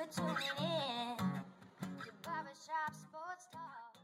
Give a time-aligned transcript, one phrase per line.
[0.00, 3.96] in to Barbershop Sports Talk.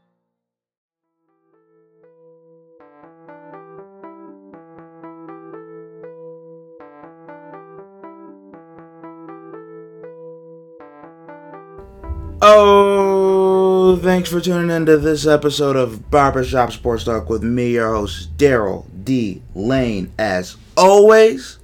[12.43, 18.37] Oh, thanks for tuning into this episode of Barbershop Sports Talk with me, your host,
[18.37, 19.41] Daryl D.
[19.55, 20.11] Lane.
[20.19, 21.57] As always,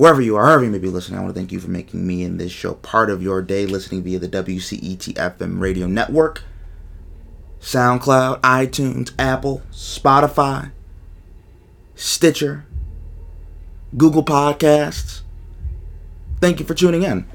[0.00, 2.06] wherever you are, wherever you may be listening, I want to thank you for making
[2.06, 6.42] me and this show part of your day, listening via the WCET FM radio network,
[7.60, 10.70] SoundCloud, iTunes, Apple, Spotify,
[11.94, 12.64] Stitcher,
[13.94, 15.20] Google Podcasts.
[16.40, 17.26] Thank you for tuning in.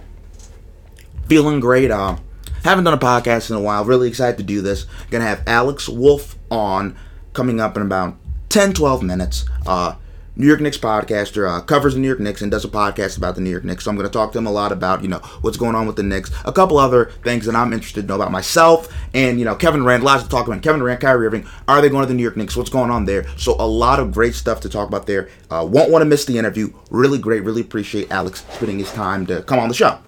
[1.27, 1.91] Feeling great.
[1.91, 2.18] Uh,
[2.63, 3.85] haven't done a podcast in a while.
[3.85, 4.88] Really excited to do this.
[5.12, 6.98] Gonna have Alex Wolf on
[7.34, 8.16] coming up in about
[8.49, 9.45] 10, 12 minutes.
[9.68, 9.98] Uh,
[10.38, 13.35] New York Knicks podcaster, uh, covers the New York Knicks and does a podcast about
[13.35, 13.85] the New York Knicks.
[13.85, 15.88] So I'm going to talk to him a lot about, you know, what's going on
[15.88, 19.40] with the Knicks, a couple other things that I'm interested to know about myself, and,
[19.40, 20.62] you know, Kevin Durant, lots to talk about.
[20.62, 22.55] Kevin Durant, Kyrie Irving, are they going to the New York Knicks?
[22.57, 23.26] What's going on there?
[23.37, 25.29] So a lot of great stuff to talk about there.
[25.49, 26.73] Uh, won't want to miss the interview.
[26.90, 27.43] Really great.
[27.43, 29.99] Really appreciate Alex spending his time to come on the show.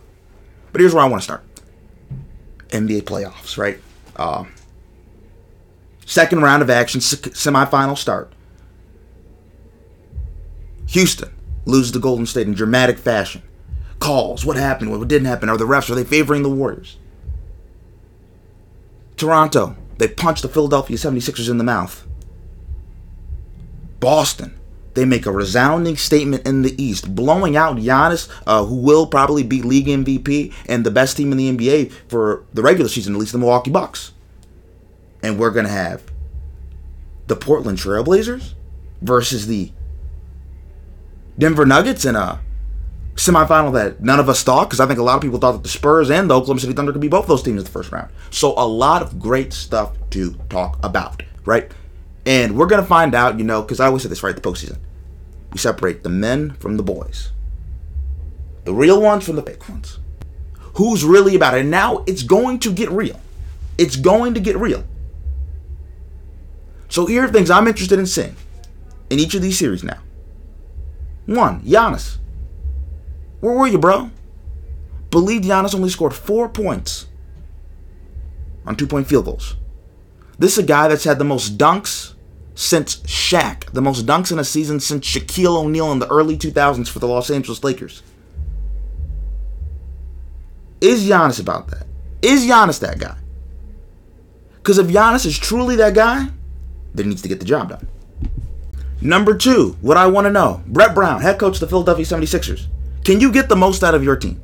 [0.74, 1.44] But here's where I want to start.
[2.70, 3.80] NBA playoffs, right?
[4.18, 4.44] Uh,
[6.06, 8.34] second round of action, se- semifinal start.
[10.88, 11.34] Houston
[11.66, 13.44] loses to Golden State in dramatic fashion.
[14.00, 16.98] Calls, what happened, what didn't happen, are the refs, are they favoring the Warriors?
[19.18, 22.08] Toronto, they punched the Philadelphia 76ers in the mouth.
[24.00, 24.58] Boston,
[24.94, 29.44] they make a resounding statement in the East, blowing out Giannis, uh, who will probably
[29.44, 33.20] be league MVP and the best team in the NBA for the regular season, at
[33.20, 34.14] least the Milwaukee Bucks.
[35.24, 36.04] And we're going to have
[37.26, 38.54] the Portland Trailblazers
[39.02, 39.72] versus the
[41.38, 42.40] Denver Nuggets in a
[43.16, 45.64] semifinal that none of us thought, because I think a lot of people thought that
[45.64, 47.92] the Spurs and the Oklahoma City Thunder could be both those teams in the first
[47.92, 48.12] round.
[48.30, 51.72] So a lot of great stuff to talk about, right?
[52.26, 54.36] And we're gonna find out, you know, because I always say this, right?
[54.36, 54.78] The postseason,
[55.52, 57.32] We separate the men from the boys,
[58.66, 60.00] the real ones from the fake ones.
[60.76, 61.62] Who's really about it?
[61.62, 63.20] And now it's going to get real.
[63.78, 64.84] It's going to get real.
[66.90, 68.36] So here are things I'm interested in seeing
[69.10, 70.00] in each of these series now.
[71.28, 72.18] One, Giannis.
[73.42, 74.10] Where were you, bro?
[75.12, 77.06] Believe Giannis only scored four points
[78.66, 79.56] on two point field goals.
[80.40, 82.14] This is a guy that's had the most dunks
[82.56, 86.90] since Shaq, the most dunks in a season since Shaquille O'Neal in the early 2000s
[86.90, 88.02] for the Los Angeles Lakers.
[90.82, 91.88] Is Giannis about that?
[92.22, 93.18] Is Giannis that guy?
[94.56, 96.28] Because if Giannis is truly that guy,
[96.94, 97.88] then he needs to get the job done.
[99.02, 102.68] Number two, what I want to know Brett Brown, head coach of the Philadelphia 76ers.
[103.04, 104.42] Can you get the most out of your team?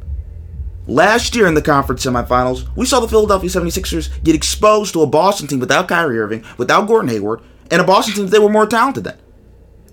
[0.86, 5.08] Last year in the conference semifinals, we saw the Philadelphia 76ers get exposed to a
[5.08, 8.50] Boston team without Kyrie Irving, without Gordon Hayward, and a Boston team that they were
[8.50, 9.18] more talented than.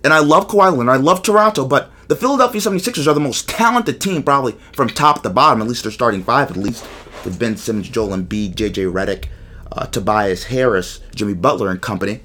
[0.04, 3.48] And I love Kawhi Leonard, I love Toronto, but the Philadelphia 76ers are the most
[3.48, 6.86] talented team probably from top to bottom, at least they're starting five at least,
[7.24, 9.28] with Ben Simmons, Joel Embiid, JJ Redick,
[9.72, 12.20] uh, Tobias Harris, Jimmy Butler, and company.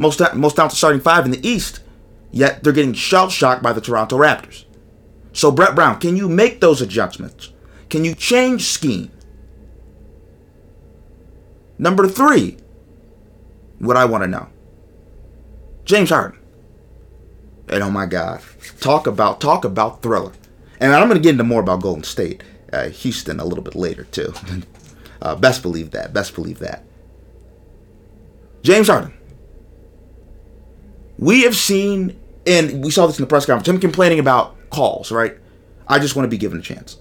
[0.00, 1.80] Most, most talented starting five in the East,
[2.32, 4.64] yet they're getting shell shocked by the Toronto Raptors.
[5.34, 7.52] So, Brett Brown, can you make those adjustments?
[7.90, 9.12] Can you change scheme?
[11.78, 12.56] Number three,
[13.78, 14.48] what I want to know
[15.84, 16.38] James Harden.
[17.68, 18.40] And oh my God,
[18.80, 20.32] talk about talk about thriller.
[20.80, 23.74] And I'm going to get into more about Golden State, uh, Houston a little bit
[23.74, 24.32] later too.
[25.22, 26.14] uh, best believe that.
[26.14, 26.84] Best believe that.
[28.62, 29.12] James Harden.
[31.20, 35.12] We have seen, and we saw this in the press conference, him complaining about calls.
[35.12, 35.36] Right?
[35.86, 36.98] I just want to be given a chance.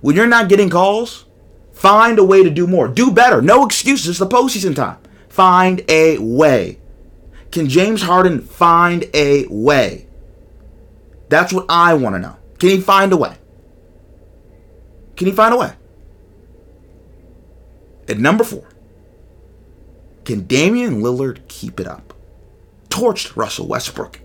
[0.00, 1.24] When you're not getting calls,
[1.72, 2.88] find a way to do more.
[2.88, 3.40] Do better.
[3.40, 4.08] No excuses.
[4.08, 4.98] It's the postseason time.
[5.28, 6.78] Find a way.
[7.52, 10.08] Can James Harden find a way?
[11.28, 12.36] That's what I want to know.
[12.58, 13.36] Can he find a way?
[15.16, 15.72] Can he find a way?
[18.08, 18.68] At number four,
[20.24, 22.13] can Damian Lillard keep it up?
[22.94, 24.20] Torched Russell Westbrook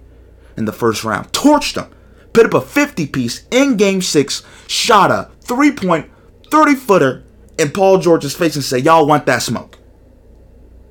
[0.56, 1.31] in the first round.
[1.31, 1.92] Torched him.
[2.33, 6.12] Put up a 50 piece in game six, shot a three point
[6.51, 7.24] 30 footer
[7.57, 9.80] in Paul George's face and say, Y'all want that smoke.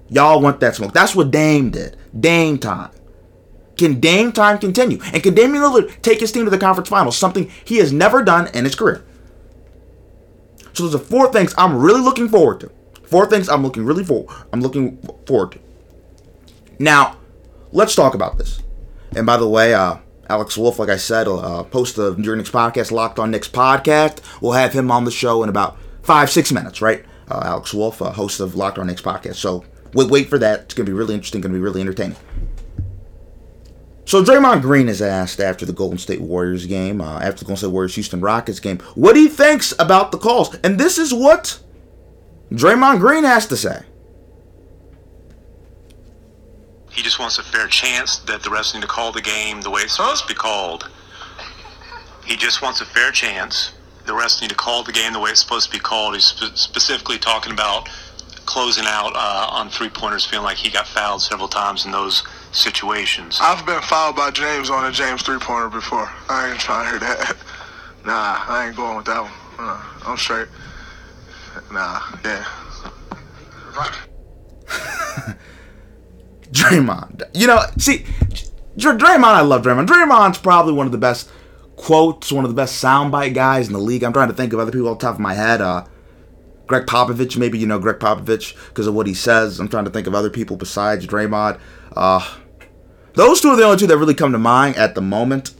[0.09, 0.93] Y'all want that smoke.
[0.93, 1.97] That's what Dame did.
[2.19, 2.91] Dame time.
[3.77, 4.99] Can Dame time continue?
[5.13, 7.17] And can Damian Lillard take his team to the conference finals?
[7.17, 9.05] Something he has never done in his career.
[10.73, 12.73] So those are four things I'm really looking forward to.
[13.05, 14.27] Four things I'm looking really for.
[14.53, 15.61] I'm looking forward to.
[16.81, 17.18] Now,
[17.73, 18.61] let's talk about this.
[19.17, 19.99] And by the way, uh,
[20.29, 24.21] Alex Wolf, like I said, uh, host of Your Knicks podcast, Locked On Knicks podcast.
[24.43, 27.05] We'll have him on the show in about five, six minutes, right?
[27.31, 29.37] Uh, Alex Wolf, uh, host of Locked On Knicks podcast.
[29.37, 30.61] So wait, wait for that.
[30.61, 32.17] It's going to be really interesting, going to be really entertaining.
[34.05, 37.57] So Draymond Green is asked after the Golden State Warriors game, uh, after the Golden
[37.59, 40.55] State Warriors Houston Rockets game, what he thinks about the calls.
[40.65, 41.61] And this is what
[42.51, 43.83] Draymond Green has to say.
[46.99, 49.71] He just wants a fair chance that the refs need to call the game the
[49.71, 50.91] way it's supposed to be called.
[52.27, 53.73] He just wants a fair chance.
[54.05, 56.15] The refs need to call the game the way it's supposed to be called.
[56.15, 57.89] He's spe- specifically talking about
[58.47, 62.25] closing out uh, on three pointers, feeling like he got fouled several times in those
[62.51, 63.39] situations.
[63.41, 66.11] I've been fouled by James on a James three pointer before.
[66.29, 67.37] I ain't trying to hear that.
[68.05, 69.33] Nah, I ain't going with that one.
[69.59, 70.49] Uh, I'm straight.
[71.71, 72.45] Nah, yeah.
[76.53, 77.23] Draymond.
[77.35, 78.05] You know, see,
[78.77, 79.87] Dr- Draymond, I love Draymond.
[79.87, 81.31] Draymond's probably one of the best
[81.77, 84.03] quotes, one of the best soundbite guys in the league.
[84.03, 85.61] I'm trying to think of other people off the top of my head.
[85.61, 85.85] Uh,
[86.67, 89.59] Gregg Popovich, maybe you know Gregg Popovich because of what he says.
[89.59, 91.59] I'm trying to think of other people besides Draymond.
[91.97, 92.37] Uh,
[93.15, 95.55] those two are the only two that really come to mind at the moment.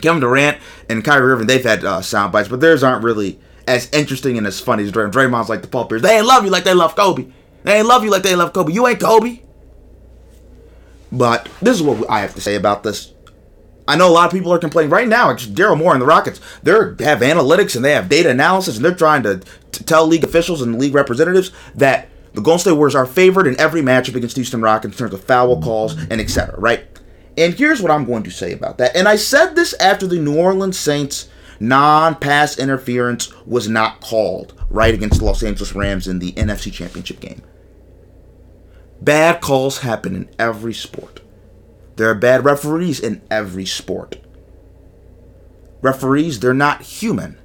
[0.00, 0.58] Kevin Durant
[0.88, 4.46] and Kyrie Irving, they've had uh, sound bites, but theirs aren't really as interesting and
[4.46, 5.12] as funny as Draymond.
[5.12, 6.02] Draymond's like the Paul Pierce.
[6.02, 7.26] They ain't love you like they love Kobe.
[7.64, 8.72] They ain't love you like they love Kobe.
[8.72, 9.40] You ain't Kobe.
[11.12, 13.12] But this is what I have to say about this.
[13.88, 15.30] I know a lot of people are complaining right now.
[15.30, 16.40] It's Daryl Morey and the Rockets.
[16.62, 16.72] They
[17.04, 19.38] have analytics and they have data analysis, and they're trying to,
[19.72, 23.58] to tell league officials and league representatives that the Golden State Warriors are favored in
[23.58, 26.60] every matchup against Houston Rockets in terms of foul calls and etc.
[26.60, 26.86] Right?
[27.36, 28.94] And here's what I'm going to say about that.
[28.94, 31.28] And I said this after the New Orleans Saints
[31.58, 37.20] non-pass interference was not called right against the Los Angeles Rams in the NFC Championship
[37.20, 37.42] game.
[39.00, 41.20] Bad calls happen in every sport.
[41.96, 44.16] There are bad referees in every sport.
[45.82, 47.38] Referees, they're not human.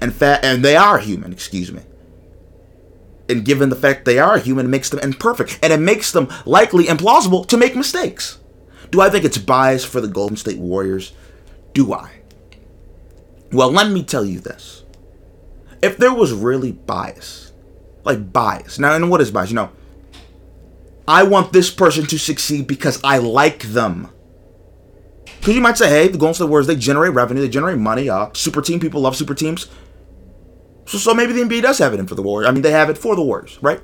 [0.00, 1.82] In fact, and they are human, excuse me.
[3.28, 5.58] And given the fact they are human, it makes them imperfect.
[5.62, 8.38] And it makes them likely implausible to make mistakes.
[8.90, 11.12] Do I think it's bias for the Golden State Warriors?
[11.74, 12.10] Do I?
[13.52, 14.84] Well, let me tell you this.
[15.82, 17.52] If there was really bias,
[18.04, 19.50] like bias, now, and what is bias?
[19.50, 19.70] You know,
[21.08, 24.10] I want this person to succeed because I like them.
[25.40, 28.10] Because you might say, hey, the Golden State Warriors, they generate revenue, they generate money.
[28.10, 29.68] Uh, super team, people love super teams.
[30.84, 32.50] So, so maybe the NBA does have it in for the Warriors.
[32.50, 33.80] I mean, they have it for the Warriors, right?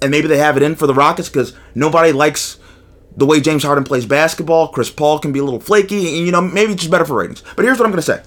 [0.00, 2.60] And maybe they have it in for the Rockets because nobody likes
[3.16, 4.68] the way James Harden plays basketball.
[4.68, 7.16] Chris Paul can be a little flaky, and you know, maybe it's just better for
[7.16, 7.42] ratings.
[7.56, 8.22] But here's what I'm going to say.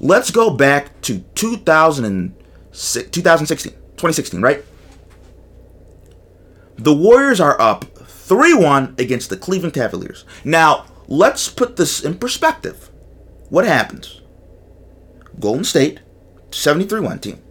[0.00, 4.64] Let's go back to 2006, 2016, 2016, right?
[6.76, 10.24] The Warriors are up 3 1 against the Cleveland Cavaliers.
[10.44, 12.90] Now, let's put this in perspective.
[13.48, 14.20] What happens?
[15.38, 16.00] Golden State,
[16.50, 17.42] 73 1 team.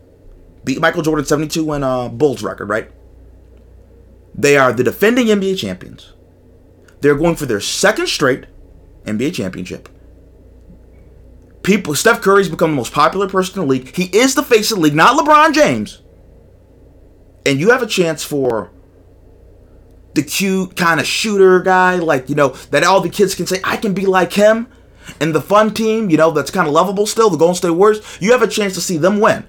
[0.64, 2.90] Beat Michael Jordan 72 win uh, Bulls record, right?
[4.36, 6.14] They are the defending NBA champions.
[7.02, 8.46] They're going for their second straight
[9.04, 9.90] NBA championship.
[11.62, 13.96] People, Steph Curry's become the most popular person in the league.
[13.96, 16.02] He is the face of the league, not LeBron James.
[17.46, 18.72] And you have a chance for
[20.14, 23.60] the cute kind of shooter guy, like, you know, that all the kids can say,
[23.64, 24.68] I can be like him.
[25.20, 28.18] And the fun team, you know, that's kind of lovable still, the Golden State Warriors,
[28.22, 29.46] you have a chance to see them win.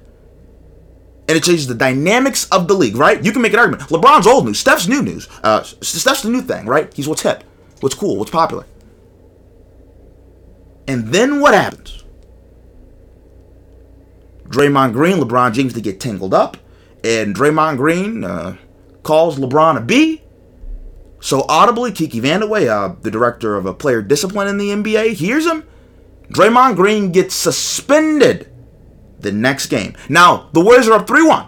[1.29, 3.25] And it changes the dynamics of the league, right?
[3.25, 3.89] You can make an argument.
[3.89, 4.59] LeBron's old news.
[4.59, 5.29] Steph's new news.
[5.43, 6.93] Uh, Steph's the new thing, right?
[6.93, 7.45] He's what's hip,
[7.81, 8.67] what's cool, what's popular.
[10.87, 12.05] And then what happens?
[14.49, 16.59] Draymond Green, LeBron James, they get tangled up.
[17.03, 18.57] And Draymond Green uh,
[19.03, 20.23] calls LeBron a B.
[21.25, 25.47] So audibly, Kiki Vandeweghe, uh, the director of a player discipline in the NBA, hears
[25.47, 25.65] him.
[26.29, 28.53] Draymond Green gets suspended
[29.21, 29.97] the next game.
[30.11, 31.47] Now, the Warriors are up 3 1.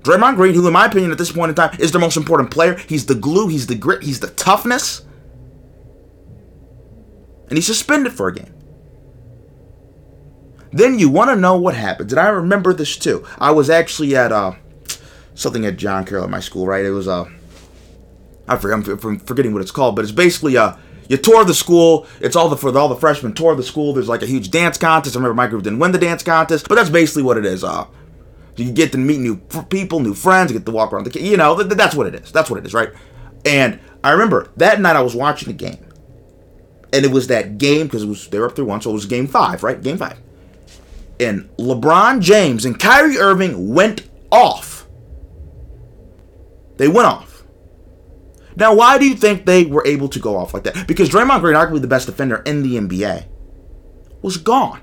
[0.00, 2.50] Draymond Green, who, in my opinion, at this point in time, is the most important
[2.50, 2.74] player.
[2.88, 5.02] He's the glue, he's the grit, he's the toughness.
[7.48, 8.52] And he's suspended for a game.
[10.72, 12.12] Then you want to know what happens.
[12.12, 13.24] And I remember this too.
[13.38, 14.54] I was actually at uh,
[15.36, 16.84] something at John Carroll at my school, right?
[16.84, 17.30] It was uh,
[18.48, 22.06] I forget, I'm forgetting what it's called, but it's basically a you tour the school.
[22.20, 23.92] It's all the for all the freshmen tour the school.
[23.92, 25.16] There's like a huge dance contest.
[25.16, 27.62] I remember my group didn't win the dance contest, but that's basically what it is.
[27.64, 27.86] Uh,
[28.56, 31.36] you get to meet new people, new friends, you get to walk around the you
[31.36, 32.32] know that's what it is.
[32.32, 32.90] That's what it is, right?
[33.44, 35.84] And I remember that night I was watching the game,
[36.92, 38.94] and it was that game because it was they were up three one, so it
[38.94, 39.80] was game five, right?
[39.80, 40.18] Game five,
[41.20, 44.86] and LeBron James and Kyrie Irving went off.
[46.78, 47.25] They went off.
[48.56, 50.88] Now, why do you think they were able to go off like that?
[50.88, 53.26] Because Draymond Green, arguably the best defender in the NBA,
[54.22, 54.80] was gone.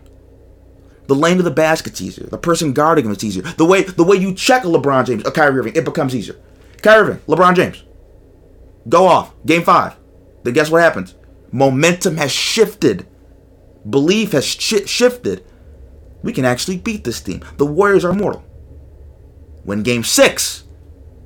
[1.07, 2.27] The lane of the basket's easier.
[2.27, 3.43] The person guarding him is easier.
[3.43, 6.39] The way the way you check LeBron James, a Kyrie Irving, it becomes easier.
[6.81, 7.83] Kyrie Irving, LeBron James,
[8.87, 9.33] go off.
[9.45, 9.97] Game five.
[10.43, 11.15] Then guess what happens?
[11.51, 13.07] Momentum has shifted.
[13.89, 15.45] Belief has shi shifted.
[16.21, 17.43] We can actually beat this team.
[17.57, 18.43] The Warriors are mortal.
[19.63, 20.63] When game six,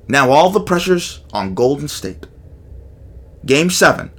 [0.08, 2.26] now all the pressure's on Golden State.
[3.48, 4.10] Game seven,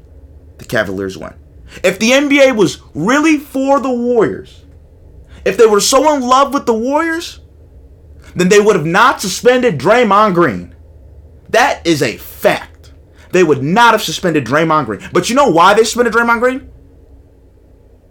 [0.57, 1.35] the Cavaliers win.
[1.83, 4.65] If the NBA was really for the Warriors,
[5.45, 7.39] if they were so in love with the Warriors,
[8.35, 10.75] then they would have not suspended Draymond Green.
[11.49, 12.91] That is a fact.
[13.31, 15.07] They would not have suspended Draymond Green.
[15.13, 16.71] But you know why they suspended Draymond Green?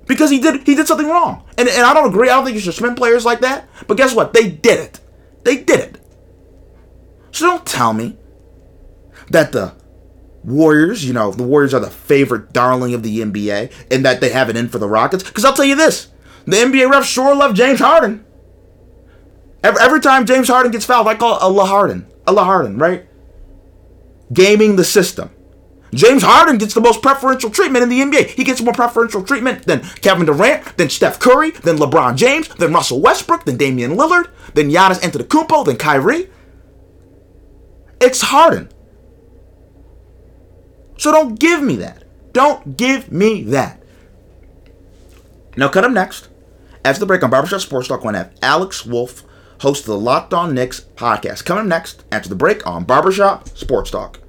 [0.06, 1.44] Because he did he did something wrong.
[1.58, 2.30] And, and I don't agree.
[2.30, 3.68] I don't think you should suspend players like that.
[3.88, 4.32] But guess what?
[4.32, 5.00] They did it.
[5.42, 6.00] They did it.
[7.32, 8.16] So don't tell me
[9.30, 9.74] that the
[10.44, 14.30] Warriors, you know, the Warriors are the favorite darling of the NBA and that they
[14.30, 15.22] have it in for the Rockets.
[15.22, 16.08] Because I'll tell you this
[16.44, 18.24] the NBA refs sure love James Harden.
[19.62, 22.06] Every, every time James Harden gets fouled, I call it a La Harden.
[22.26, 23.06] A La Harden, right?
[24.32, 25.30] Gaming the system.
[25.92, 28.28] James Harden gets the most preferential treatment in the NBA.
[28.28, 32.72] He gets more preferential treatment than Kevin Durant, than Steph Curry, than LeBron James, than
[32.72, 36.28] Russell Westbrook, than Damian Lillard, than Giannis Antetokounmpo, than Kyrie.
[38.00, 38.68] It's Harden.
[40.98, 42.04] So don't give me that.
[42.32, 43.82] Don't give me that.
[45.56, 46.28] Now, cut up next.
[46.84, 49.24] After the break on Barbershop Sports Talk, we're going to have Alex Wolf,
[49.60, 51.44] host of the Locked On Knicks podcast.
[51.44, 54.20] Coming up next after the break on Barbershop Sports Talk.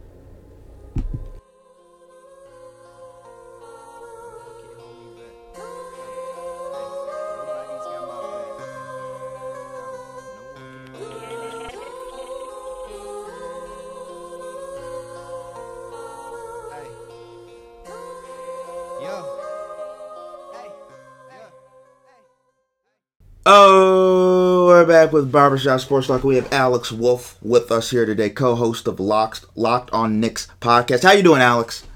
[23.51, 26.23] Oh, we're back with Barbershop Sports Talk.
[26.23, 31.01] We have Alex Wolf with us here today, co-host of Locked, Locked on Knicks podcast.
[31.01, 31.87] How you doing, Alex?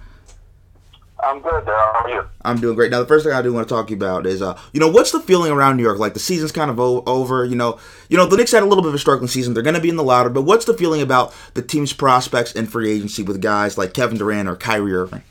[1.19, 1.93] I'm good, Daryl.
[1.93, 2.23] How are you?
[2.41, 2.89] I'm doing great.
[2.89, 4.79] Now, the first thing I do want to talk to you about is, uh, you
[4.79, 5.99] know, what's the feeling around New York?
[5.99, 7.45] Like the season's kind of o- over.
[7.45, 7.77] You know,
[8.09, 9.53] you know, the Knicks had a little bit of a struggling season.
[9.53, 12.53] They're going to be in the louder, but what's the feeling about the team's prospects
[12.53, 15.21] in free agency with guys like Kevin Durant or Kyrie Irving?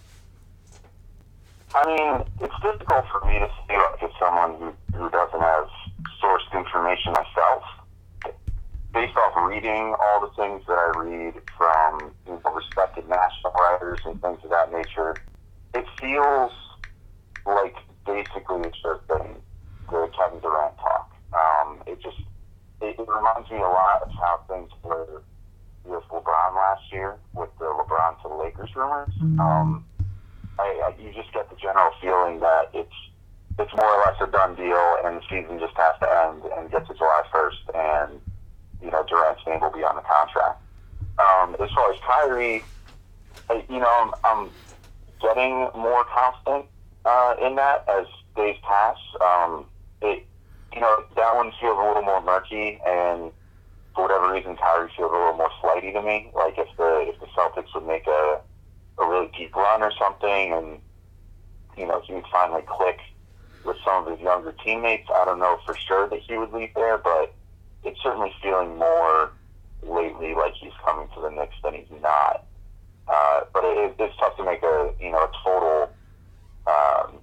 [1.75, 5.69] I mean, it's difficult for me to like as someone who, who doesn't have
[6.23, 7.63] sourced information myself.
[8.95, 14.01] Based off reading all the things that I read from you know, respected national writers
[14.05, 15.19] and things of that nature,
[15.75, 16.53] it feels
[17.47, 17.75] like
[18.05, 19.41] basically it's just been
[19.89, 21.11] the Kevin Durant talk.
[21.33, 22.21] Um, it just
[22.83, 25.23] it, it reminds me a lot of how things were
[25.85, 29.13] with LeBron last year with the LeBron to the Lakers rumors.
[29.41, 29.85] Um,
[30.59, 32.93] I, I, you just get the general feeling that it's
[33.59, 36.71] it's more or less a done deal, and the season just has to end and
[36.71, 38.21] get to July first, and
[38.81, 40.61] you know Durant's name will be on the contract.
[41.19, 42.65] Um, as far as Kyrie,
[43.69, 44.51] you know, I'm, I'm
[45.21, 46.67] getting more confident
[47.05, 48.07] uh, in that as
[48.37, 48.97] days pass.
[49.21, 49.67] Um,
[50.01, 50.27] it,
[50.75, 53.31] you know, that one feels a little more murky, and
[53.95, 56.31] for whatever reason, Kyrie feels a little more flighty to me.
[56.35, 58.41] Like if the if the Celtics would make a
[58.99, 60.79] a really deep run or something, and
[61.77, 62.99] you know he would finally click
[63.65, 65.09] with some of his younger teammates.
[65.15, 67.35] I don't know for sure that he would leave there, but
[67.85, 69.33] it's certainly feeling more
[69.83, 72.45] lately like he's coming to the Knicks than he's not.
[73.09, 75.91] Uh, but it, it's tough to make a you know a total
[76.67, 77.19] um,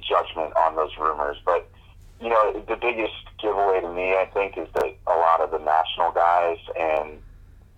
[0.00, 1.38] judgment on those rumors.
[1.44, 1.68] But
[2.20, 5.58] you know the biggest giveaway to me, I think, is that a lot of the
[5.58, 7.18] national guys and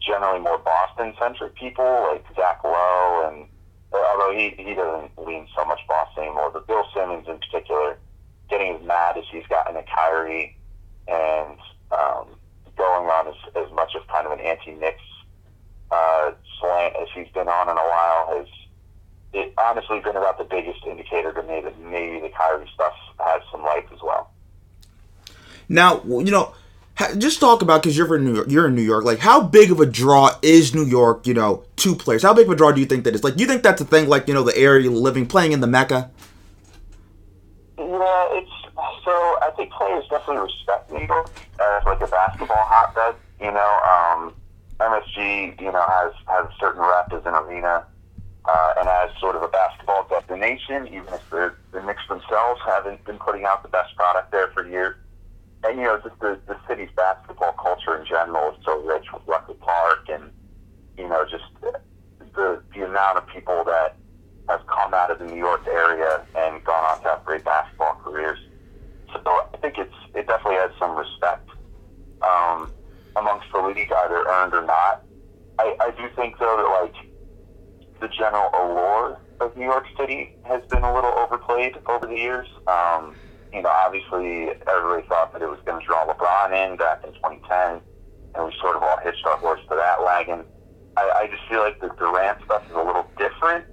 [0.00, 3.46] generally more Boston centric people like Zach Lowe and
[3.92, 7.98] although he he doesn't lean so much Boston anymore, but Bill Simmons in particular,
[8.48, 10.56] getting as mad as he's gotten at Kyrie
[11.08, 11.58] and
[11.90, 12.26] um,
[12.76, 15.02] going on as, as much of kind of an anti-Knicks
[15.90, 18.48] uh, slant as he's been on in a while has
[19.34, 23.42] it honestly been about the biggest indicator to me that maybe the Kyrie stuff has
[23.50, 24.30] some life as well.
[25.68, 26.54] Now, you know,
[27.16, 28.50] just talk about because you're in New York.
[28.50, 29.04] You're in New York.
[29.04, 31.26] Like, how big of a draw is New York?
[31.26, 32.22] You know, two players.
[32.22, 33.24] How big of a draw do you think that is?
[33.24, 34.08] Like, you think that's a thing?
[34.08, 36.10] Like, you know, the area you're living, playing in the Mecca.
[37.78, 38.50] Yeah, it's
[39.04, 39.10] so.
[39.10, 41.30] I think players definitely respect New York
[41.60, 43.14] as like a basketball hotbed.
[43.40, 44.34] You know, um,
[44.80, 47.86] MSG, you know, has has a certain rep as an arena
[48.44, 53.04] uh, and as sort of a basketball destination, even if the the Knicks themselves haven't
[53.04, 54.96] been putting out the best product there for years.
[55.64, 59.22] And you know, just the the city's basketball culture in general is so rich with
[59.26, 60.30] Rucker Park and
[60.98, 61.44] you know just
[62.34, 63.96] the the amount of people that
[64.48, 68.00] have come out of the New York area and gone on to have great basketball
[68.02, 68.38] careers.
[69.12, 71.48] So I think it's it definitely has some respect
[72.22, 72.72] um,
[73.16, 75.04] amongst the league, either earned or not.
[75.58, 76.94] I, I do think though that like
[78.00, 82.48] the general allure of New York City has been a little overplayed over the years.
[82.66, 83.16] Um,
[83.52, 87.12] you know, obviously everybody thought that it was going to draw LeBron in back in
[87.12, 87.80] 2010,
[88.34, 90.44] and we sort of all hitched our horse to that wagon.
[90.96, 93.66] I, I just feel like the Durant stuff is a little different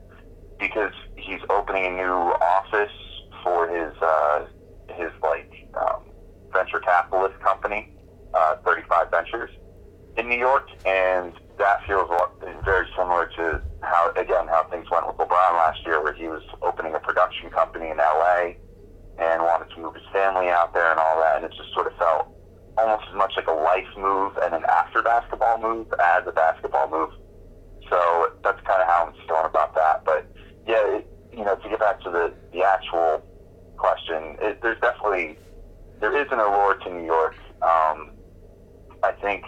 [0.60, 2.92] because he's opening a new office
[3.44, 4.46] for his uh,
[4.90, 6.04] his like um,
[6.52, 7.90] venture capitalist company,
[8.34, 9.52] uh, 35 Ventures,
[10.18, 12.10] in New York, and that feels
[12.66, 16.44] very similar to how again how things went with LeBron last year, where he was
[16.62, 18.60] opening a production company in LA
[19.20, 21.88] and wanted to move his family out there and all that, and it just sort
[21.88, 22.28] of felt
[22.78, 26.90] almost as much like a life move and an after basketball move as a basketball
[26.90, 27.10] move.
[27.90, 30.06] So that's kind of how I'm feeling about that.
[30.06, 30.26] But
[30.68, 33.24] yeah, it, you know, to get back to the the actual
[33.78, 35.38] question, it, there's definitely
[36.00, 37.36] there is an allure to New York.
[37.62, 38.12] Um,
[39.04, 39.44] I think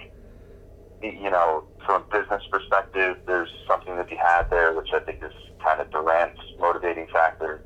[1.02, 5.24] you know, from a business perspective, there's something to be had there, which I think
[5.24, 7.64] is kind of Durant's motivating factor.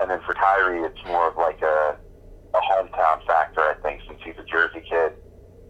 [0.00, 1.96] And then for Kyrie, it's more of like a,
[2.54, 5.12] a hometown factor, I think, since he's a Jersey kid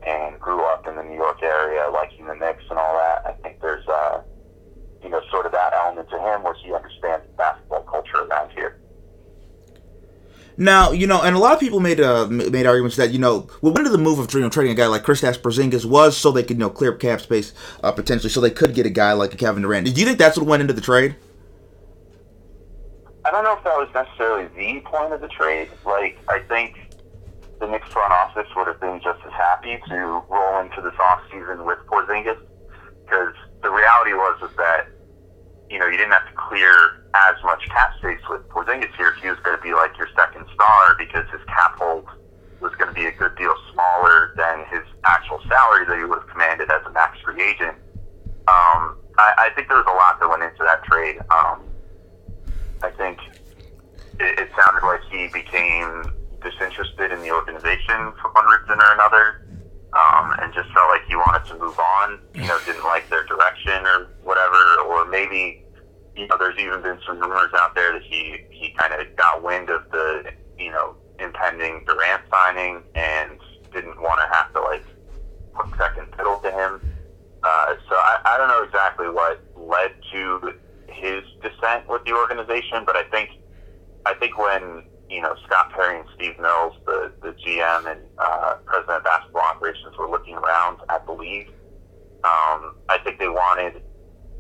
[0.06, 3.26] and grew up in the New York area, liking the Knicks and all that.
[3.26, 4.22] I think there's, uh,
[5.02, 8.80] you know, sort of that element to him where he understands basketball culture around here.
[10.56, 13.49] Now, you know, and a lot of people made uh, made arguments that you know,
[13.62, 16.18] well, one of the move of you know, trading a guy like Kristaps Porzingis was
[16.18, 18.90] so they could you know clear cap space uh, potentially, so they could get a
[18.90, 19.87] guy like Kevin Durant.
[19.87, 21.16] Do you think that's what went into the trade?
[23.24, 25.68] I don't know if that was necessarily the point of the trade.
[25.84, 26.76] Like, I think
[27.60, 31.66] the Knicks front office would have been just as happy to roll into this offseason
[31.66, 32.40] with Porzingis
[33.04, 34.88] because the reality was is that
[35.68, 36.72] you know you didn't have to clear
[37.12, 39.12] as much cap space with Porzingis here.
[39.20, 42.08] He was going to be like your second star because his cap hold
[42.60, 46.20] was going to be a good deal smaller than his actual salary that he would
[46.20, 47.76] have commanded as a max free agent.
[48.48, 51.20] Um, I, I think there was a lot that went into that trade.
[51.28, 51.69] Um,
[52.83, 53.19] I think
[54.19, 56.12] it, it sounded like he became
[56.43, 59.43] disinterested in the organization for one reason or another,
[59.93, 62.19] um, and just felt like he wanted to move on.
[62.35, 65.62] You know, didn't like their direction or whatever, or maybe
[66.16, 69.43] you know, there's even been some rumors out there that he he kind of got
[69.43, 73.38] wind of the you know impending Durant signing and
[73.73, 74.85] didn't want to have to like
[75.55, 76.81] put second fiddle to him.
[77.43, 80.53] Uh, so I, I don't know exactly what led to
[80.92, 83.31] his dissent with the organization, but I think
[84.07, 88.55] I think when you know Scott Perry and Steve Mills, the the GM and uh,
[88.64, 91.48] president of basketball operations, were looking around at the league,
[92.24, 93.83] um, I think they wanted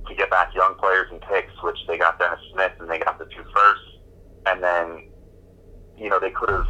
[0.06, 3.18] to get back young players and picks, which they got Dennis Smith and they got
[3.18, 3.90] the two firsts,
[4.46, 5.08] and then
[5.96, 6.66] you know they could have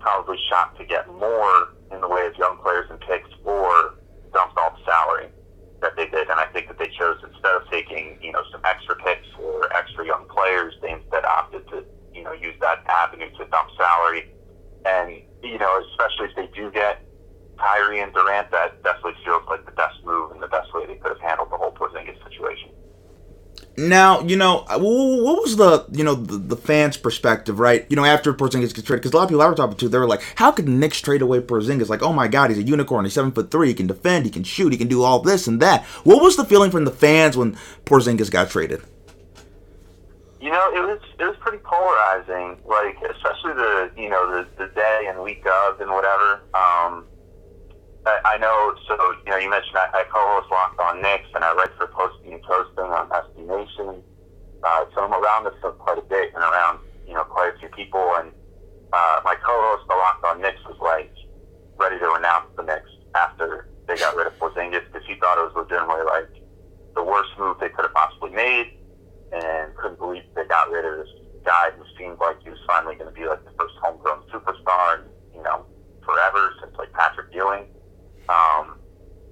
[0.00, 3.94] probably shot to get more in the way of young players and picks or
[4.32, 5.28] dumped all the salary
[5.84, 6.32] that they did.
[6.32, 9.68] And I think that they chose instead of taking, you know, some extra picks or
[9.76, 11.84] extra young players, they instead opted to,
[12.16, 14.32] you know, use that avenue to dump salary.
[14.88, 17.04] And, you know, especially if they do get
[17.60, 20.96] Kyrie and Durant, that definitely feels like the best move and the best way they
[20.96, 22.72] could have handled the whole Porzingis situation.
[23.76, 27.84] Now, you know, what was the, you know, the, the fans' perspective, right?
[27.88, 29.88] You know, after Porzingis gets traded, because a lot of people I were talking to,
[29.88, 31.88] they were like, how could Knicks trade away Porzingis?
[31.88, 33.04] Like, oh my God, he's a unicorn.
[33.04, 33.68] He's seven foot three.
[33.68, 34.26] He can defend.
[34.26, 34.72] He can shoot.
[34.72, 35.84] He can do all this and that.
[36.04, 38.82] What was the feeling from the fans when Porzingis got traded?
[40.40, 42.58] You know, it was it was pretty polarizing.
[42.66, 46.42] Like, especially the you know the the day and week of and whatever.
[46.54, 47.06] Um,
[48.06, 48.74] I, I know.
[48.86, 51.86] So you know, you mentioned I, I co-host Locked On Knicks, and I write for
[51.88, 54.02] Posting and Toasting on SB Nation.
[54.62, 57.58] Uh, so I'm around this stuff quite a bit, and around you know quite a
[57.58, 58.04] few people.
[58.16, 58.30] And
[58.92, 61.12] uh, my co-host, the Locked On Knicks, was like
[61.76, 65.52] ready to announce the Knicks after they got rid of Porzingis because he thought it
[65.52, 66.30] was legitimately like
[66.94, 68.68] the worst move they could have possibly made,
[69.32, 71.12] and couldn't believe they got rid of this
[71.44, 75.04] guy who seemed like he was finally going to be like the first homegrown superstar,
[75.34, 75.64] you know,
[76.04, 77.66] forever since like Patrick Ewing.
[78.28, 78.78] Um,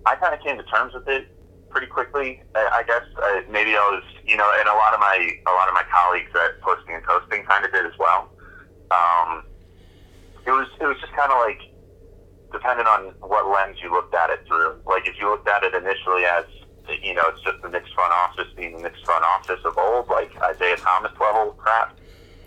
[0.05, 1.27] I kind of came to terms with it
[1.71, 2.43] pretty quickly.
[2.55, 3.03] I, I guess
[3.51, 6.31] maybe I was, you know, and a lot of my a lot of my colleagues
[6.35, 8.29] at Posting and Toasting kind of did as well.
[8.93, 9.45] Um,
[10.47, 11.61] it was it was just kind of like
[12.53, 14.77] depending on what lens you looked at it through.
[14.87, 16.45] Like if you looked at it initially as
[17.03, 20.09] you know, it's just the Knicks front office being the Knicks front office of old,
[20.11, 21.97] like Isiah Thomas level crap.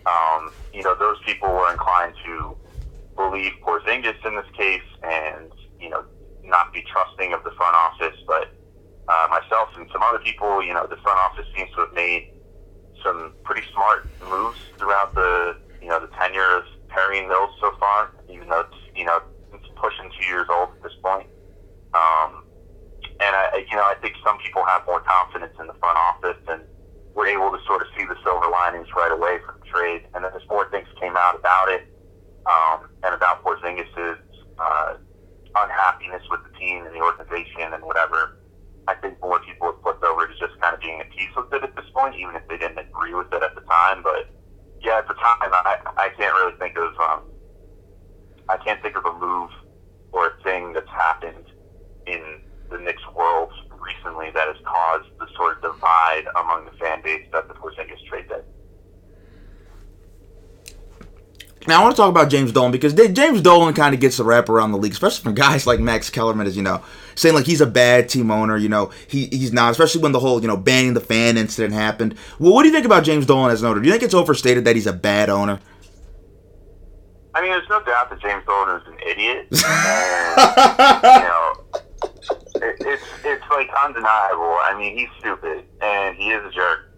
[0.05, 2.55] Um, you know, those people were inclined to
[3.15, 6.03] believe Porzingis in this case, and you know,
[6.47, 8.17] not be trusting of the front office.
[8.27, 8.53] But
[9.07, 12.31] uh, myself and some other people, you know, the front office seems to have made
[13.03, 18.11] some pretty smart moves throughout the you know the tenure of Perry Mills so far.
[18.29, 19.19] Even though it's you know
[19.53, 21.27] it's pushing two years old at this point.
[21.93, 22.43] Um,
[23.21, 26.41] and I, you know, I think some people have more confidence in the front office
[26.49, 26.61] and
[27.13, 30.03] were able to sort of see the silver linings right away from the trade.
[30.13, 31.87] And then as more things came out about it,
[32.45, 34.17] um, and about Porzingis'
[34.59, 34.93] uh,
[35.55, 38.37] unhappiness with the team and the organization and whatever,
[38.87, 41.51] I think more people have flipped over to just kind of being at peace with
[41.53, 44.03] it at this point, even if they didn't agree with it at the time.
[44.03, 44.29] But
[44.81, 47.21] yeah, at the time, I, I can't really think of um,
[48.47, 49.49] I can't think of a move
[50.11, 51.45] or a thing that's happened
[52.05, 57.01] in the Knicks world recently that has caused the sort of divide among the fan
[57.01, 58.43] base that the Porzingis trade did.
[61.75, 64.23] I want to talk about James Dolan because they, James Dolan kind of gets the
[64.23, 66.83] rap around the league, especially from guys like Max Kellerman, as you know,
[67.15, 68.57] saying like he's a bad team owner.
[68.57, 71.73] You know, he he's not, especially when the whole you know banning the fan incident
[71.73, 72.15] happened.
[72.39, 73.81] Well, what do you think about James Dolan as an owner?
[73.81, 75.59] Do you think it's overstated that he's a bad owner?
[77.33, 79.47] I mean, there's no doubt that James Dolan is an idiot.
[80.37, 81.53] And, you know,
[82.55, 84.57] it, it's it's like undeniable.
[84.63, 86.91] I mean, he's stupid and he is a jerk,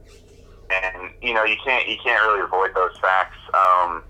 [0.72, 3.38] and you know you can't you can't really avoid those facts.
[3.54, 4.04] Um,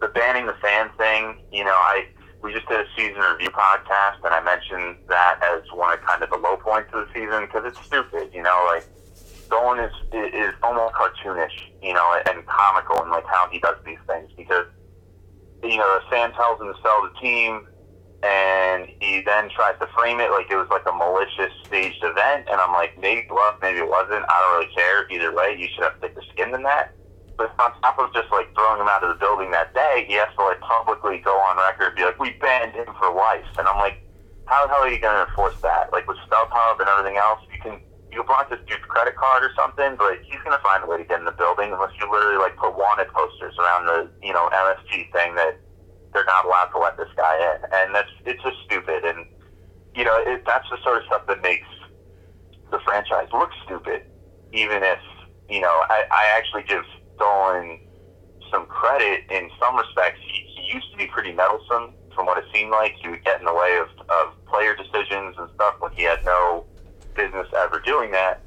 [0.00, 2.06] the banning the fan thing, you know, I
[2.42, 6.22] we just did a season review podcast, and I mentioned that as one of kind
[6.22, 8.30] of the low points of the season because it's stupid.
[8.32, 8.86] You know, like
[9.50, 13.98] Dolan is is almost cartoonish, you know, and comical in like how he does these
[14.06, 14.66] things because
[15.62, 17.66] you know Sam tells him to sell the team,
[18.22, 22.46] and he then tries to frame it like it was like a malicious staged event,
[22.50, 24.24] and I'm like, maybe it was, maybe it wasn't.
[24.28, 25.56] I don't really care either way.
[25.58, 26.94] You should have thicker skin than that.
[27.38, 30.14] But on top of just like throwing him out of the building that day, he
[30.14, 33.46] has to like publicly go on record and be like, "We banned him for life."
[33.56, 34.02] And I'm like,
[34.48, 35.92] how the hell are you going to enforce that?
[35.92, 39.44] Like with StubHub and everything else, you can you can block this dude's credit card
[39.44, 41.92] or something, but he's going to find a way to get in the building unless
[42.00, 45.60] you literally like put wanted posters around the you know MSG thing that
[46.12, 49.04] they're not allowed to let this guy in, and that's it's just stupid.
[49.04, 49.28] And
[49.94, 51.68] you know it, that's the sort of stuff that makes
[52.72, 54.02] the franchise look stupid,
[54.52, 55.00] even if
[55.52, 56.84] you know I, I actually give
[57.18, 57.80] Dolan
[58.50, 60.20] some credit in some respects.
[60.24, 62.94] He, he used to be pretty meddlesome, from what it seemed like.
[63.00, 66.24] He would get in the way of, of player decisions and stuff when he had
[66.24, 66.66] no
[67.14, 68.40] business ever doing that.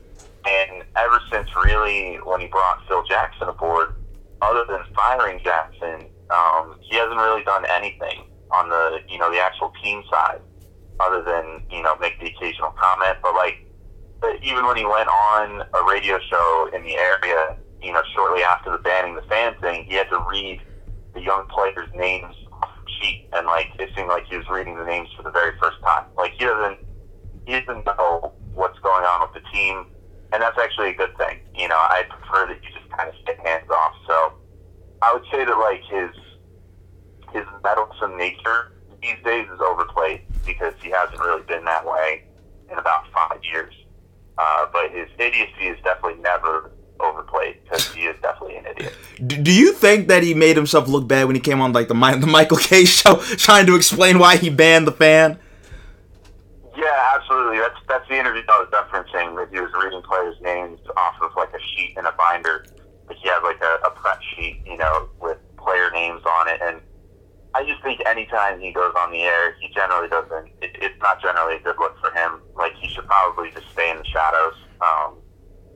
[0.46, 3.96] And ever since really when he brought Phil Jackson aboard,
[4.42, 9.40] other than firing Jackson, um, he hasn't really done anything on the you know the
[9.40, 10.42] actual team side,
[11.00, 13.18] other than you know make the occasional comment.
[13.22, 13.66] But like
[14.42, 18.72] even when he went on a radio show in the area you know, shortly after
[18.72, 20.62] the banning the fan thing, he had to read
[21.14, 22.36] the young players' names
[23.00, 25.82] sheet, and like it seemed like he was reading the names for the very first
[25.82, 26.06] time.
[26.18, 26.80] Like he doesn't,
[27.46, 29.86] he doesn't know what's going on with the team,
[30.32, 31.42] and that's actually a good thing.
[31.56, 33.94] You know, I prefer that you just kind of stay hands off.
[34.08, 34.34] So
[35.02, 36.12] I would say that like his
[37.34, 42.24] his meddlesome nature these days is overplayed because he hasn't really been that way
[42.70, 43.74] in about five years.
[44.38, 46.72] Uh, but his idiocy is definitely never
[47.04, 48.94] overplayed because he is definitely an idiot.
[49.26, 51.94] Do you think that he made himself look bad when he came on like the
[52.20, 55.40] the Michael Kay show, trying to explain why he banned the fan?
[56.76, 57.60] Yeah, absolutely.
[57.60, 59.36] That's that's the interview I was referencing.
[59.36, 62.66] That he was reading players' names off of like a sheet in a binder.
[63.08, 66.62] But he had like a, a prep sheet, you know, with player names on it,
[66.64, 66.82] and
[67.54, 70.48] I just think anytime he goes on the air, he generally doesn't.
[70.62, 72.40] It, it's not generally a good look for him.
[72.56, 74.56] Like he should probably just stay in the shadows.
[74.80, 75.21] Um,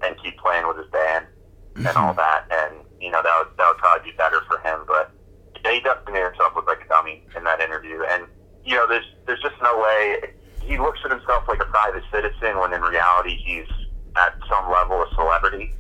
[0.06, 1.26] and keep playing with his band
[1.76, 2.18] and all Mm-hmm.
[2.18, 2.48] that.
[2.52, 4.80] And you know that would that would probably be better for him.
[4.88, 5.12] But
[5.64, 8.04] yeah, he definitely made himself look like a dummy in that interview.
[8.10, 8.24] And
[8.64, 12.58] you know, there's there's just no way he looks at himself like a private citizen
[12.60, 13.68] when in reality he's
[14.16, 15.74] at some level a celebrity.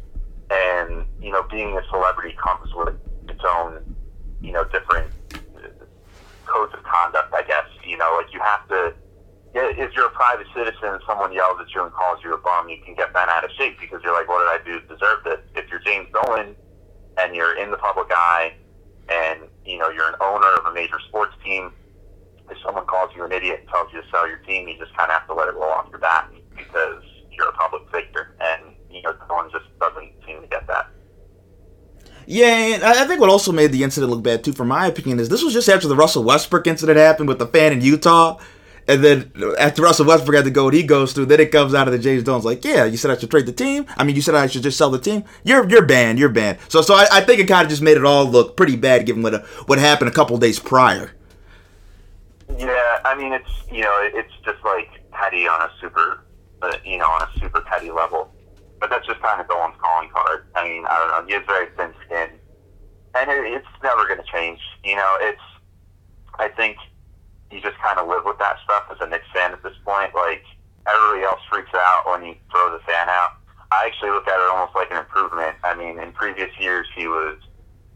[0.51, 2.95] And you know, being a celebrity comes with
[3.29, 3.95] its own
[4.41, 5.11] you know different
[6.45, 7.33] codes of conduct.
[7.33, 8.93] I guess you know, like you have to
[9.55, 12.67] if you're a private citizen and someone yells at you and calls you a bum,
[12.69, 14.87] you can get bent out of shape because you're like, what did I do to
[14.87, 15.39] deserve this?
[15.55, 16.55] If you're James Dolan
[17.17, 18.53] and you're in the public eye
[19.07, 21.71] and, you know, you're an owner of a major sports team,
[22.49, 24.95] if someone calls you an idiot and tells you to sell your team, you just
[24.95, 28.35] kind of have to let it roll off your back because you're a public figure.
[28.41, 30.89] And, you know, Dolan just doesn't seem to get that.
[32.27, 35.19] Yeah, and I think what also made the incident look bad too, from my opinion,
[35.19, 38.39] is this was just after the Russell Westbrook incident happened with the fan in Utah.
[38.87, 41.87] And then after Russell Westbrook had to go he goes through, then it comes out
[41.87, 43.85] of the James Dolan's like, yeah, you said I should trade the team.
[43.97, 45.23] I mean, you said I should just sell the team.
[45.43, 46.19] You're you're banned.
[46.19, 46.59] You're banned.
[46.69, 49.05] So so I, I think it kind of just made it all look pretty bad
[49.05, 51.11] given what what happened a couple days prior.
[52.57, 56.25] Yeah, I mean, it's, you know, it's just like Petty on a super
[56.61, 58.31] uh, you know, on a super petty level.
[58.79, 60.47] But that's just kind of Dolan's calling card.
[60.55, 61.27] I mean, I don't know.
[61.27, 62.29] He has very thin skin,
[63.15, 64.59] and it, it's never going to change.
[64.83, 65.41] You know, it's.
[66.37, 66.77] I think
[67.55, 70.11] you just kind of live with that stuff as a Knicks fan at this point.
[70.13, 70.43] Like
[70.83, 73.39] everybody else freaks out when you throw the fan out.
[73.71, 75.55] I actually look at it almost like an improvement.
[75.63, 77.39] I mean, in previous years, he was